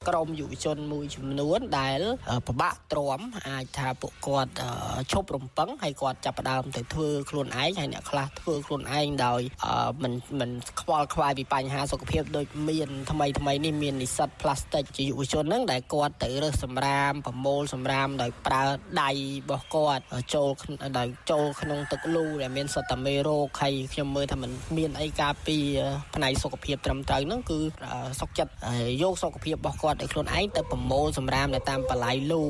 [0.09, 2.01] ក្រមយុវជនមួយចំនួនដែល
[2.47, 4.51] ពិបាកទ្រាំអាចថាពួកគាត់
[5.11, 9.41] ឈប់រំពឹងហើយគាត់ចាប់ផ្ដើមទៅធ្វើខ្លួនឯងហើយអ្នកខ្លះធ្វើខ្លួនឯងដោយ
[10.03, 10.49] មិនមិន
[10.81, 18.63] ខ្វល់ខ្វាយពីបញ្ហាសុខភាពដូចមានថ្មីថ្មីនេះមាននិស្សិតផ្លាស្ទិកជាយុវជនហ្នឹងដែលគាត់ទៅរើសសម្រាមប្រមូលសម្រាមដោយប្រើ
[19.01, 20.49] ដៃរបស់គាត់ចូល
[20.97, 25.57] ដោយចូលក្នុងទឹកលូដែលមានសត្វតាមេរោគហើយខ្ញុំមើលថាมันមានអីការពី
[26.15, 27.59] ផ្នែកសុខភាពត្រឹមត្រូវហ្នឹងគឺ
[28.19, 28.51] សុខចិត្ត
[29.03, 32.43] យកសុខភាពរបស់គាត់គាត់ឲ្យខ្លួនឯងទៅប្រមូលសម្រាមនៅតាមបល័យលូ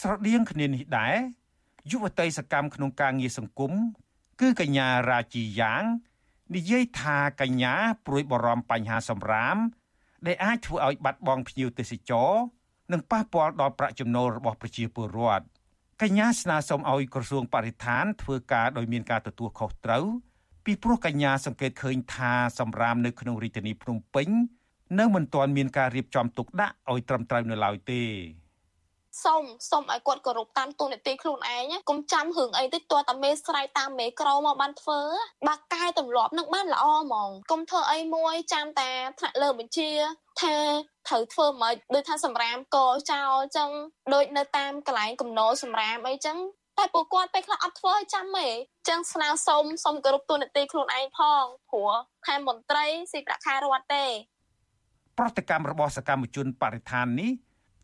[0.00, 1.16] ស្រដៀងគ្នានេះដែរ
[1.90, 3.72] យុវតីសកម្មក្នុងការងារសង្គម
[4.40, 5.82] គឺកញ្ញារាជីយ៉ាង
[6.56, 7.74] និយាយថាកញ្ញា
[8.06, 9.56] ព្រួយបារម្ភបញ្ហាសម្រាម
[10.26, 12.30] ដែលអាចធ្វើឲ្យបាត់បង់ភ្ញៀវទេសចរ
[12.92, 15.44] និងប៉ះពាល់ដល់ប្រាក់ចំណូលរបស់ប្រជាពលរដ្ឋ
[16.02, 20.04] កញ្ញាស្នើសុំឲ្យក្រសួងបរិស្ថាន ធ្វើការដោយមានការទទួលខុសត្រូវ
[20.64, 24.28] ពីព្រោះកញ្ញាសង្កេតឃើញថាសម្រាមនៅក្នុងរាជធានីភ្នំពេញ
[24.98, 28.02] នៅមិនទាន់មានការរៀបចំទុកដាក់ឲ្យត្រឹមត្រូវនៅឡើយទេ
[29.24, 35.00] សុំសុំឲ្យគាត់គោរពតាមទូនាទីខ្លួនឯងកុំចាំរឿងអីតិចទាល់តែមេស្រ័យតាមមេក្រមកបានធ្វើ
[35.48, 39.90] បាក់កែទម្លាប់នឹងបានល្អហ្មងកុំធ្វើអីមួយចាំតែថ្នាក់លើបញ្ជា
[40.40, 40.56] ថា
[41.08, 42.78] ត្រូវធ្វើមកដូចថាសម្រាមក
[43.10, 43.70] ចោលអញ្ចឹង
[44.14, 46.38] ដូចនៅតាមកន្លែងកំណោសម្រាមអីចឹង
[46.78, 51.92] តែពួកគាត់ពេលខ្លះអត់ធ្វើឲ្យចាំទេអញ្ចឹងស្នើសុំសុំគោរពទូនាទីខ្លួនឯងផងព្រោះ
[52.26, 54.06] ខេមមន្ត្រីស៊ីប្រាក់ខែរដ្ឋទេ
[55.18, 57.30] ប្រតិកម្មរបស់សកម្មជនបរិស្ថាននេះ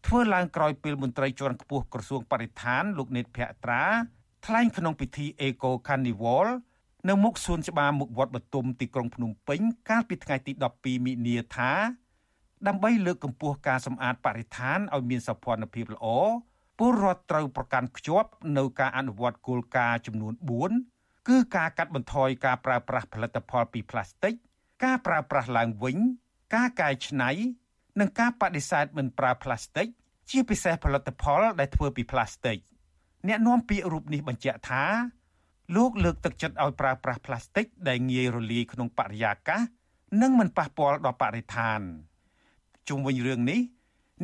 [0.06, 3.84] ធ្វើឡើងក្រោយពេលមន្ត្រីជាន់ខ្ពស់ក្រសួងបរិស្ថានលោកនេតភក្ត្រា
[4.46, 6.46] ថ្លែងក្នុងពិធី Eco Carnival
[7.08, 11.72] នៅមុខសួនច្បារមុខវត្តបទុមទីក្រុងភ្នំពេញកាលពីថ្ងៃទី12មិនិនាថា
[12.66, 16.06] ដើម្បីលើកកម្ពស់ការសម្អាតបរិស្ថានឲ្យមានសោភ័ណភាពល្អ
[16.78, 20.34] ពលរដ្ឋត្រូវប្រកាន់ខ្ជាប់នៅការអនុវត្តគោលការណ៍ចំនួន
[20.80, 24.34] 4គឺការកាត់បន្ថយការប្រើប្រាស់ផលិតផលពីផ្លាស្ទិក
[24.84, 25.96] ការប្រើប្រាស់ឡើងវិញ
[26.55, 27.30] ការកែច្នៃ
[28.01, 29.86] និងការបដិសេធមិនប្រើផ្លាស្ទិក
[30.30, 32.59] ជាពិសេសផលិតផលដែលធ្វើពីផ្លាស្ទិក
[33.28, 34.84] អ្នកនាំពាក្យរូបនេះបញ្ជាក់ថា
[35.76, 39.61] លោកលើកទឹកចិត្តឲ្យប្រើប្រាស់ផ្លាស្ទិកដែលងាយរលាយក្នុងបរិយាកាស
[40.22, 41.80] និងមិនប៉ះពាល់ដល់បរិស្ថាន
[42.88, 43.61] ជុំវិញរឿងនេះ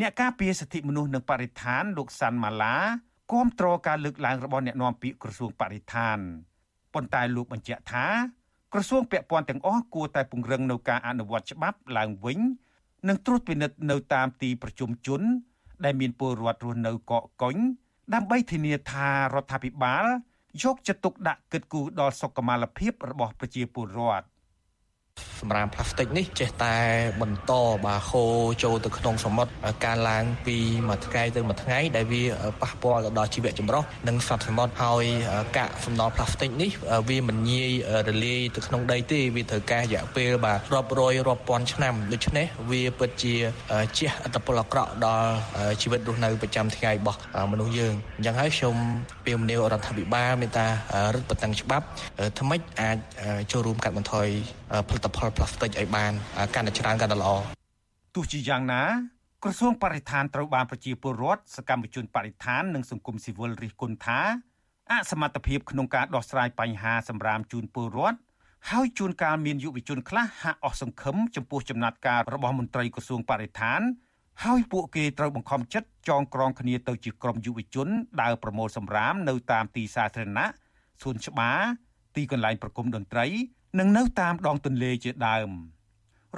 [0.00, 2.76] អ្នកការពារសិទ្ធិមនុស្សនិងបរិស្ថានលោកសាន់ម៉ាឡា
[3.32, 6.18] គាំទ្រការលើកឡើងរបស់អ្នកនាំពាក្យក្រសួងបរិស្ថាន
[6.94, 8.06] ប៉ុន្តែលោកបញ្ជាក់ថា
[8.76, 12.38] ក្រសួងពាក់ព័ន្ធទាំងអស់គួរតែពង្រឹងនៅការអនុវត្តច្បាប់ឡើងវិញ
[13.08, 15.20] និងត្រួតពិនិត្យនៅតាមទីប្រជុំជន
[15.84, 17.56] ដែលមានពលរដ្ឋរស់នៅកកកុញ
[18.14, 20.04] ដើម្បីធានាថារដ្ឋាភិបាល
[20.62, 24.26] យកចិត្តទុកដាក់គិតគូរដល់សុខុមាលភាពរបស់ប្រជាពលរដ្ឋ
[25.44, 26.76] សម្រាមផ្លាស្ទិកនេះចេះតែ
[27.22, 27.52] បន្ត
[27.84, 29.52] បាទហូរចូលទៅក្នុងសមុទ្រ
[29.84, 30.56] ការឡើងពី
[30.88, 32.22] មួយថ្ងៃទៅមួយថ្ងៃដែលវា
[32.62, 35.04] ប៉ះពាល់ទៅដល់ជីវៈចម្រុះនិងសត្វសមុទ្រហើយ
[35.58, 36.70] កាកសំណល់ផ្លាស្ទិកនេះ
[37.08, 37.72] វាមិនងាយ
[38.08, 43.34] រលាយទៅក្នុងដីទេវាត្រូវការរយៈពេលបាទរាប់រយរាប់ពាន់ឆ្នាំដូច្នេះវាពិតជា
[43.98, 45.30] ជះឥទ្ធិពលអាក្រក់ដល់
[45.82, 47.18] ជីវិតរស់នៅប្រចាំថ្ងៃរបស់
[47.52, 48.76] មនុស្សយើងអញ្ចឹងហើយខ្ញុំ
[49.24, 50.66] ពីមនីរដ្ឋាភិបាលមេត្តា
[51.14, 51.86] រឹតបន្តឹងច្បាប់
[52.40, 52.96] ថ្មិចអាច
[53.52, 54.28] ចូលរួមកាត់បន្ថយ
[54.88, 56.12] ផលិតផលផ្លាស្ទិកឲ្យបាន
[56.54, 57.32] កាន់តែច្រើនកាន់តែល្អ
[58.14, 58.82] ទោះជាយ៉ាងណា
[59.42, 64.20] ក្រសួងបរិស្ថានត្រូវបានប្រជាពលរដ្ឋសកម្មជនបរិស្ថាននិងសង្គមស៊ីវិលរិះគន់ថា
[64.92, 68.18] អសមត្ថភាពក្នុងការដោះស្រាយបញ្ហាសម្រាមជូនពលរដ្ឋ
[68.70, 73.80] ហើយជួនកាលមានយុវជនខ្លះហាក់អស់សង្ឃឹមចំពោះចំណាត់ការរបស់មន្ត្រីក្រសួងបរិស្ថាន
[74.44, 77.88] ហើយពួកគេត្រូវបង្ខំចិត្តចងក្រងគ្នាទៅជាក្រុមយុវជន
[78.22, 80.46] ដើរប្រមូលសម្រាមនៅតាមទីសាធារណៈ
[81.02, 81.60] សួនច្បារ
[82.16, 83.26] ទីកន្លែងប្រគំតន្ត្រី
[83.78, 85.50] និងនៅតាមដងទន្លេជាដើម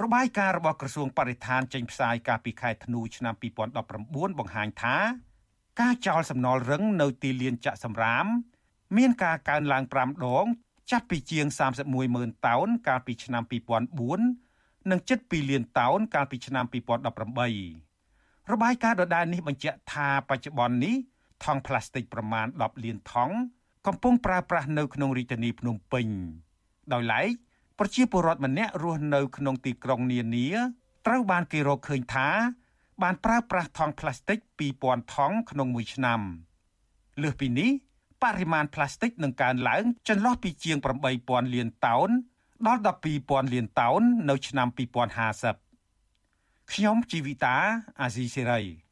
[0.03, 3.33] របាយការណ៍របស់ក្រសួងបរិស្ថានចេញផ្សាយកាលពីខែធ្នូឆ្នាំ
[3.87, 4.95] 2019បង្ហាញថា
[5.81, 8.25] ការចោលសំណល់រឹងនៅទីលានចាក់សំរាម
[8.97, 10.45] មានការកើនឡើង5ដង
[10.91, 11.45] ចាប់ពីជាង
[11.79, 13.43] 31ម៉ឺនតោនកាលពីឆ្នាំ
[14.17, 20.95] 2004និងជិត2លានតោនកាលពីឆ្នាំ2018របាយការណ៍ដដែលនេះបញ្ជាក់ថាបច្ចុប្បន្ននេះ
[21.43, 23.35] ថង់ប្លាស្ទិកប្រមាណ10លានថង់
[23.87, 26.07] កំពុងប្រើប្រាស់នៅក្នុងរាជធានីភ្នំពេញ
[26.93, 27.29] ដោយឡែក
[27.79, 30.47] ប្រជាពលរដ្ឋម្នាក់រស់នៅក្នុងទីក្រុងនានា
[31.07, 32.27] ត្រូវបានគេរកឃើញថា
[33.01, 34.37] បានប្រើប្រាស់ថង់ប្លាស្ទិក
[34.75, 36.19] 2000ថង់ក្នុងមួយឆ្នាំ
[37.21, 37.69] លើសពីនេះ
[38.23, 40.77] បរិមាណប្លាស្ទិកនឹងកើនឡើងចន្លោះពីជាង
[41.15, 42.09] 8000លានតោន
[42.67, 42.81] ដល់
[43.17, 44.67] 12000លានតោននៅឆ្នាំ
[45.85, 47.55] 2050ខ្ញុំជីវិតា
[48.01, 48.86] អាស៊ីសេរី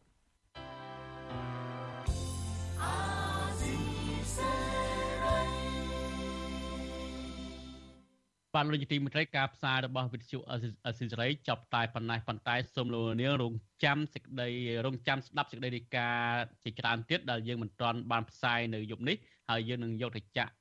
[8.55, 10.39] បានលោកទីមន្ត្រីការផ្សាយរបស់វិទ្យុ
[10.87, 13.53] អសិរ័យចប់តែប៉ុណ្ណេះប៉ុន្តែសូមលោកនាងរង
[13.83, 14.49] ចាំសេចក្តី
[14.85, 19.17] រងចាំស្ដាប់សេចក្តីរាយការណ៍ជាច្រើនទៀតដែលយើងមិនទាន់បានផ្សាយនៅយប់នេះ
[19.49, 20.51] ហើយយើងនឹងយកទៅចាក់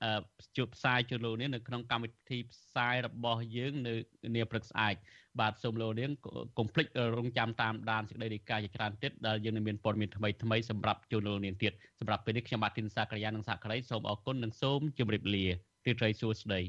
[0.57, 3.95] ជួបផ្សាយជូនលោកនាងនៅក្នុងកម្មវិធីផ្សាយរបស់យើងនៅ
[4.35, 4.95] នាព្រឹកស្អែក
[5.41, 6.11] បាទសូមលោកនាង
[6.59, 6.87] កុំភ្លេច
[7.19, 15.45] រងចាំតាមដានសេចក្តីរាយការណ៍ជាច្រើនទៀតដែលយើងនឹងមានព័ត៌មានថ្មីថ្មីសម្រាប់ជូនលោកនាងទៀតសម្រាប់ពេលនេះខ្ញុំបាទធីនសាករិយានិងសាករិយសូមអរគុណនិងសូមជម្រាបលា
[15.87, 16.63] រីត្រីសួស្តី